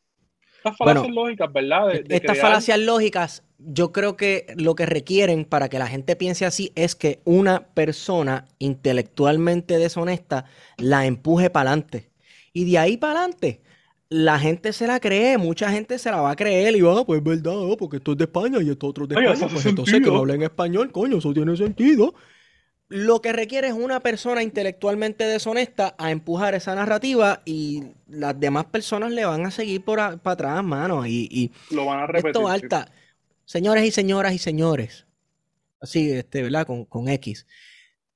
[0.58, 1.88] Estas Bueno, falacias lógicas, ¿verdad?
[1.88, 5.86] De, de Estas crear- falacias lógicas, yo creo que lo que requieren para que la
[5.86, 10.44] gente piense así es que una persona intelectualmente deshonesta
[10.78, 12.10] la empuje para adelante.
[12.52, 13.60] Y de ahí para adelante,
[14.08, 17.04] la gente se la cree, mucha gente se la va a creer y va, "Ah,
[17.06, 19.48] pues es verdad, oh, porque esto es de España y esto otro es de España,
[19.52, 22.14] pues entonces que no hablen español, coño, eso tiene sentido.
[22.88, 28.66] Lo que requiere es una persona intelectualmente deshonesta a empujar esa narrativa y las demás
[28.66, 31.06] personas le van a seguir por a- para atrás, mano.
[31.06, 32.42] Y, y Lo van a repetir.
[32.42, 32.92] esto sí.
[33.44, 35.06] Señores y señoras y señores.
[35.80, 36.66] Así, este, ¿verdad?
[36.66, 37.46] Con, con X.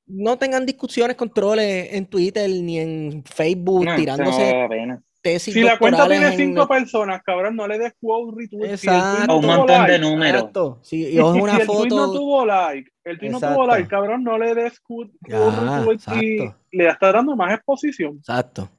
[0.06, 4.68] No tengan discusiones, controles en Twitter ni en Facebook No, tirándose eso no vale la
[4.68, 5.02] pena.
[5.20, 8.76] tesis Si la cuenta tiene en- cinco personas, cabrón, no le des quote, retweet.
[8.76, 9.26] Si Exacto.
[9.26, 10.36] no A un montón de números.
[10.42, 10.78] Exacto.
[10.84, 12.12] Si y- es y una si el tweet no foto.
[12.12, 16.22] tuvo like, el tweet no tuvo like, cabrón, no le des quote, Ya, retweet
[16.70, 18.18] y le está dando más exposición.
[18.18, 18.70] Exacto.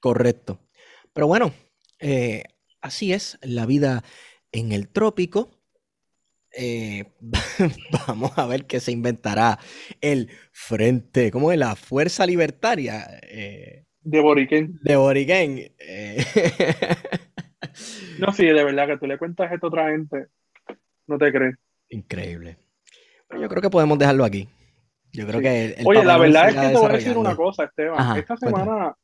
[0.00, 0.58] Correcto.
[1.12, 1.52] Pero bueno,
[2.00, 2.42] eh,
[2.80, 4.02] así es la vida
[4.50, 5.50] en el trópico.
[6.56, 7.04] Eh,
[8.08, 9.58] vamos a ver qué se inventará
[10.00, 11.58] el Frente, ¿cómo es?
[11.58, 14.78] La Fuerza Libertaria eh, De Boriquén.
[14.82, 15.72] de Boriquén.
[15.78, 16.24] Eh,
[18.18, 20.26] No, sí, de verdad que tú le cuentas esto a otra gente,
[21.06, 21.56] no te crees.
[21.88, 22.56] Increíble.
[23.40, 24.48] Yo creo que podemos dejarlo aquí.
[25.12, 25.44] Yo creo Sí.
[25.44, 27.98] que el, el Oye, la verdad es que te voy a decir una cosa, Esteban.
[27.98, 28.64] Ajá, Esta cuéntame.
[28.64, 28.96] semana,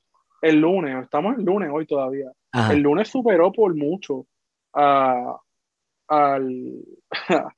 [0.42, 2.30] el lunes, estamos el lunes hoy todavía.
[2.52, 2.72] Ajá.
[2.72, 4.26] El lunes superó por mucho
[4.74, 5.36] a-
[6.08, 6.72] al,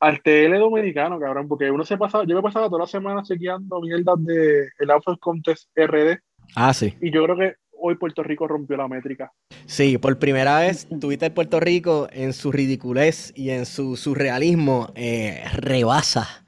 [0.00, 3.80] al TL dominicano, cabrón, porque uno se pasaba, yo me pasaba toda la semana chequeando
[3.80, 6.18] mierdas de el Outfit Contest RD
[6.56, 6.94] Ah, sí.
[7.00, 9.32] y yo creo que hoy Puerto Rico rompió la métrica.
[9.66, 15.42] Sí, por primera vez Twitter Puerto Rico en su ridiculez y en su surrealismo eh,
[15.54, 16.44] rebasa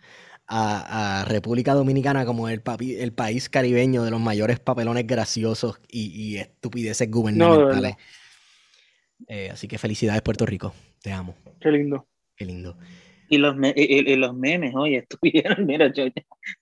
[0.46, 5.80] a, a República Dominicana como el, papi- el país caribeño de los mayores papelones graciosos
[5.88, 7.96] y, y estupideces gubernamentales.
[9.28, 12.06] Eh, así que felicidades Puerto Rico, te amo, Qué lindo.
[12.36, 12.76] Qué lindo.
[13.28, 16.04] Y los, me- y, y- y los memes, oye, estuvieron, mira, yo,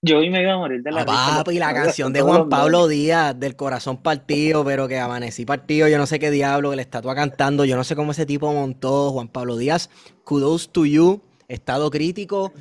[0.01, 1.43] yo hoy me iba a morir de la Ah, risa.
[1.43, 2.87] papi, la canción de Juan Pablo.
[2.87, 6.81] Díaz, del corazón partido, pero que amanecí partido, yo no sé qué diablo, que le
[6.83, 9.89] estatua cantando, yo no sé cómo ese tipo montó, Juan Pablo Díaz,
[10.23, 12.53] kudos to you, estado crítico,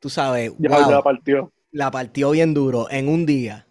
[0.00, 1.52] tú sabes, Ya, wow, ya partió.
[1.72, 3.66] la partió bien duro en un día,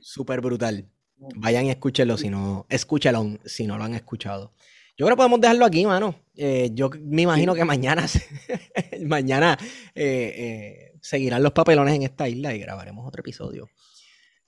[0.00, 0.88] súper brutal.
[1.36, 4.52] Vayan y escúchenlo si no, escúchalo si no lo han escuchado.
[4.96, 6.14] Yo creo que podemos dejarlo aquí, mano.
[6.34, 8.06] Eh, yo me imagino que mañana,
[9.06, 9.58] mañana
[9.94, 13.68] eh, eh, seguirán los papelones en esta isla y grabaremos otro episodio.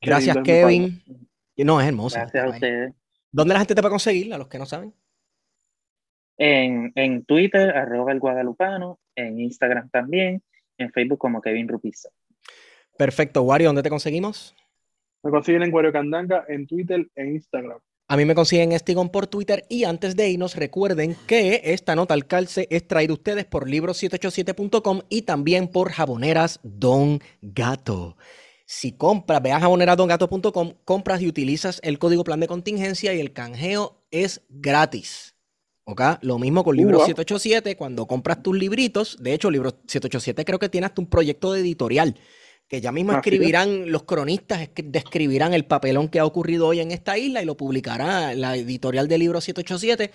[0.00, 1.02] Gracias, Kevin.
[1.58, 2.18] No, es hermoso.
[2.18, 2.94] Gracias a ustedes.
[3.30, 4.94] ¿Dónde la gente te puede conseguir, a los que no saben?
[6.38, 10.42] En, en Twitter, arroba el guadalupano, en Instagram también,
[10.78, 12.08] en Facebook como Kevin Rupiza.
[12.96, 14.56] Perfecto, Wario, ¿dónde te conseguimos?
[15.22, 17.80] Me consiguen en Wario Candanga, en Twitter e Instagram.
[18.10, 22.14] A mí me consiguen Estigón por Twitter y antes de irnos recuerden que esta nota
[22.14, 28.16] al calce es traída ustedes por libros787.com y también por Jaboneras Don Gato.
[28.64, 33.34] Si compras, ve a jaboneradongato.com, compras y utilizas el código plan de contingencia y el
[33.34, 35.34] canjeo es gratis.
[35.84, 36.00] ¿Ok?
[36.22, 40.70] Lo mismo con Libro 787, cuando compras tus libritos, de hecho, Libro 787 creo que
[40.70, 42.14] tiene hasta un proyecto de editorial
[42.68, 47.16] que ya mismo escribirán, los cronistas describirán el papelón que ha ocurrido hoy en esta
[47.16, 50.10] isla y lo publicará la editorial del libro 787.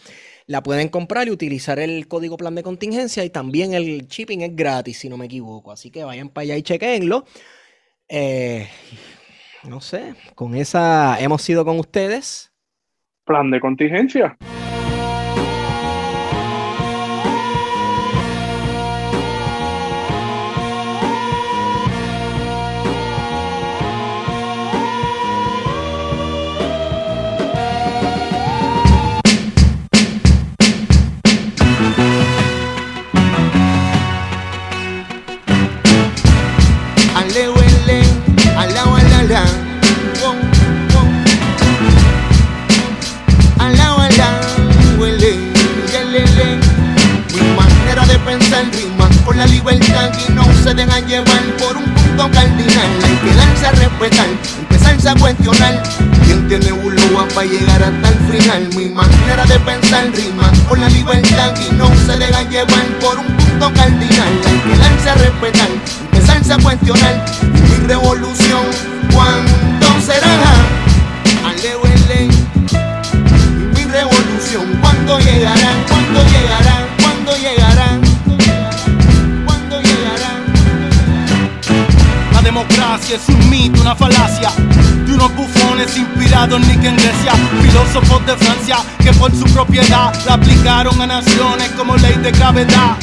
[0.46, 4.56] La pueden comprar y utilizar el código plan de contingencia y también el shipping es
[4.56, 5.72] gratis, si no me equivoco.
[5.72, 7.26] Así que vayan para allá y chequenlo.
[8.08, 8.68] Eh,
[9.68, 12.52] no sé, con esa hemos sido con ustedes.
[13.26, 14.38] Plan de contingencia.
[86.48, 91.02] Bufones inspirados ni que en Grecia, filósofos de Francia que por su propiedad la aplicaron
[91.02, 92.98] a naciones como ley de gravedad.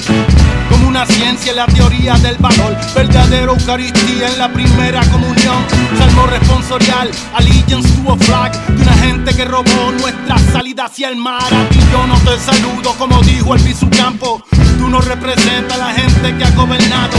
[0.71, 5.65] Como una ciencia la teoría del valor, verdadero Eucaristía en la primera comunión,
[5.99, 11.17] salmo responsorial, allegiance to a flag de una gente que robó nuestra salida hacia el
[11.17, 11.53] mar.
[11.53, 13.61] A ti yo no te saludo, como dijo el
[13.97, 14.43] Campo,
[14.81, 17.13] tú no representas a la gente que ha gobernado,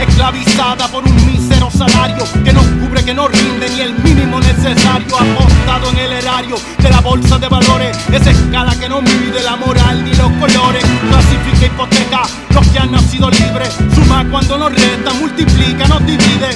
[0.00, 5.14] esclavizada por un mísero salario que no cubre, que no rinde ni el mínimo necesario,
[5.14, 9.56] apostado en el erario de la bolsa de valores, esa escala que no mide la
[9.56, 12.22] moral ni los colores, clasifica hipoteca
[12.54, 16.50] los que han nacido libres, suma cuando nos resta, multiplica, nos divide.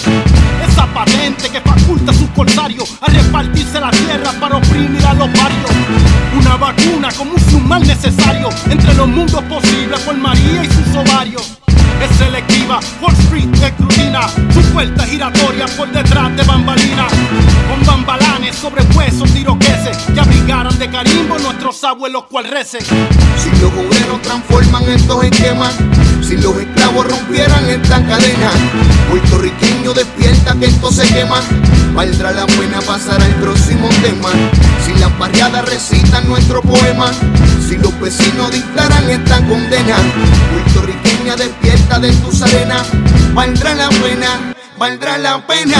[0.66, 5.28] Esa patente que faculta a sus corsarios a repartirse la tierra para oprimir a los
[5.32, 5.70] barrios.
[6.38, 11.58] Una vacuna como un mal necesario entre los mundos posibles por Y sus ovarios
[12.02, 12.80] es selectiva.
[13.00, 17.12] Wall Street escrutina su vuelta giratoria por detrás de bambalinas.
[17.68, 22.82] Con bambalanes sobre huesos iroqueses que abrigaran de carimbo nuestros abuelos cual recen.
[22.82, 25.74] Si los obreros transforman estos esquemas,
[26.28, 28.50] si los esclavos rompieran esta cadena,
[29.08, 31.40] puertorriqueño despierta que esto se quema.
[31.94, 34.28] Valdrá la buena pasar al próximo tema.
[34.84, 37.10] Si las barriadas recitan nuestro poema,
[37.66, 39.96] si los vecinos dictaran esta condena,
[40.52, 42.86] puertorriqueña despierta de tus arenas,
[43.32, 45.78] valdrá la pena, valdrá la pena.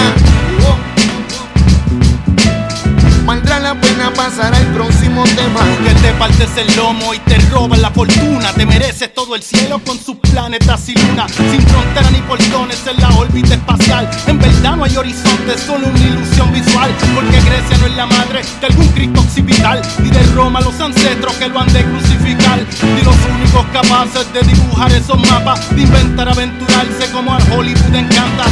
[3.29, 5.59] Valdrá la pena pasar al próximo tema.
[5.85, 8.51] Que te partes el lomo y te roban la fortuna.
[8.53, 11.27] Te mereces todo el cielo con sus planetas y luna.
[11.29, 14.09] Sin frontera ni portones en la órbita espacial.
[14.25, 16.89] En verdad no hay horizonte, solo una ilusión visual.
[17.13, 19.79] Porque Grecia no es la madre de algún Cristo occipital.
[19.99, 22.65] Ni de Roma los ancestros que lo han de crucificar.
[22.95, 25.69] Ni los únicos capaces de dibujar esos mapas.
[25.75, 28.45] De inventar aventurarse como al Hollywood encanta.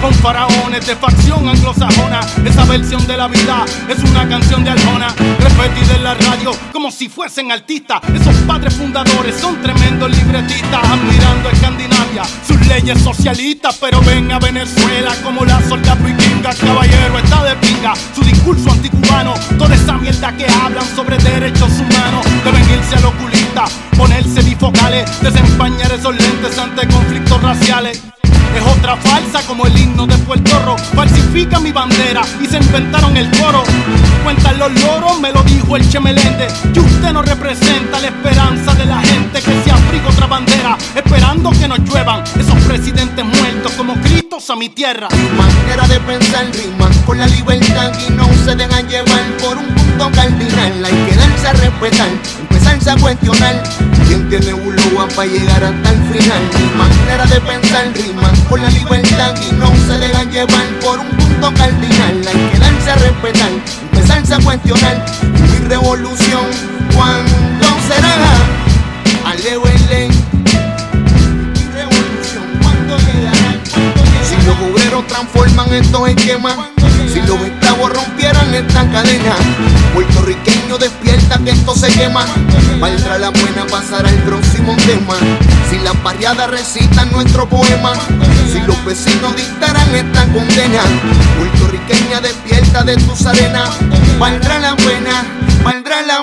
[0.00, 2.20] Con faraones de facción anglosajona.
[2.42, 5.08] Esa versión de la vida es un una canción de Arjona,
[5.38, 8.00] repetida en la radio como si fuesen artistas.
[8.14, 13.76] Esos padres fundadores son tremendos libretistas, admirando Escandinavia, sus leyes socialistas.
[13.80, 17.94] Pero ven a Venezuela como la soldada vikinga, caballero está de pinga.
[18.14, 23.64] Su discurso anticubano, toda esa mierda que hablan sobre derechos humanos, deben irse al oculista,
[23.96, 28.02] ponerse bifocales, desempañar esos lentes ante conflictos raciales.
[28.56, 33.16] Es otra falsa como el himno de el zorro, falsifican mi bandera y se inventaron
[33.16, 33.62] el coro.
[34.24, 38.86] Cuentan los loros, me lo dijo el Chemelende, que usted no representa la esperanza de
[38.86, 43.94] la gente que se abriga otra bandera, esperando que nos lluevan esos presidentes muertos como
[43.96, 45.08] gritos a mi tierra.
[45.36, 50.10] Manera de pensar rima con la libertad y no se dejan llevar por un punto
[50.12, 50.84] cardinal.
[50.84, 52.08] Hay que darse a respetar,
[52.40, 53.62] empezarse a cuestionar.
[54.34, 56.42] ¿Quién tiene Ulúa para llegar hasta el final?
[56.58, 61.08] Mi manera de pensar rima con la libertad y no se dejan llevar por un
[61.10, 62.20] punto cardinal.
[62.26, 63.50] Hay que darse a respetar,
[63.92, 65.06] empezarse a cuestionar.
[65.40, 66.46] Mi revolución,
[66.96, 69.30] ¿cuándo será?
[69.30, 70.08] Alévenle.
[71.54, 73.60] Mi revolución, ¿cuándo llegará?
[73.72, 74.24] ¿Cuándo llegará?
[74.28, 76.73] Si los obreros transforman estos esquemas,
[77.12, 79.34] si los esclavos rompieran esta cadena,
[79.94, 82.24] puertorriqueño despierta que esto se quema.
[82.80, 85.16] Valdrá la pena pasar al próximo tema.
[85.70, 87.92] Si las barriadas recitan nuestro poema,
[88.52, 90.82] si los vecinos dictaran esta condena,
[91.38, 93.70] puertorriqueña despierta de tus arenas,
[94.18, 95.24] valdrá la pena,
[95.62, 96.22] valdrá la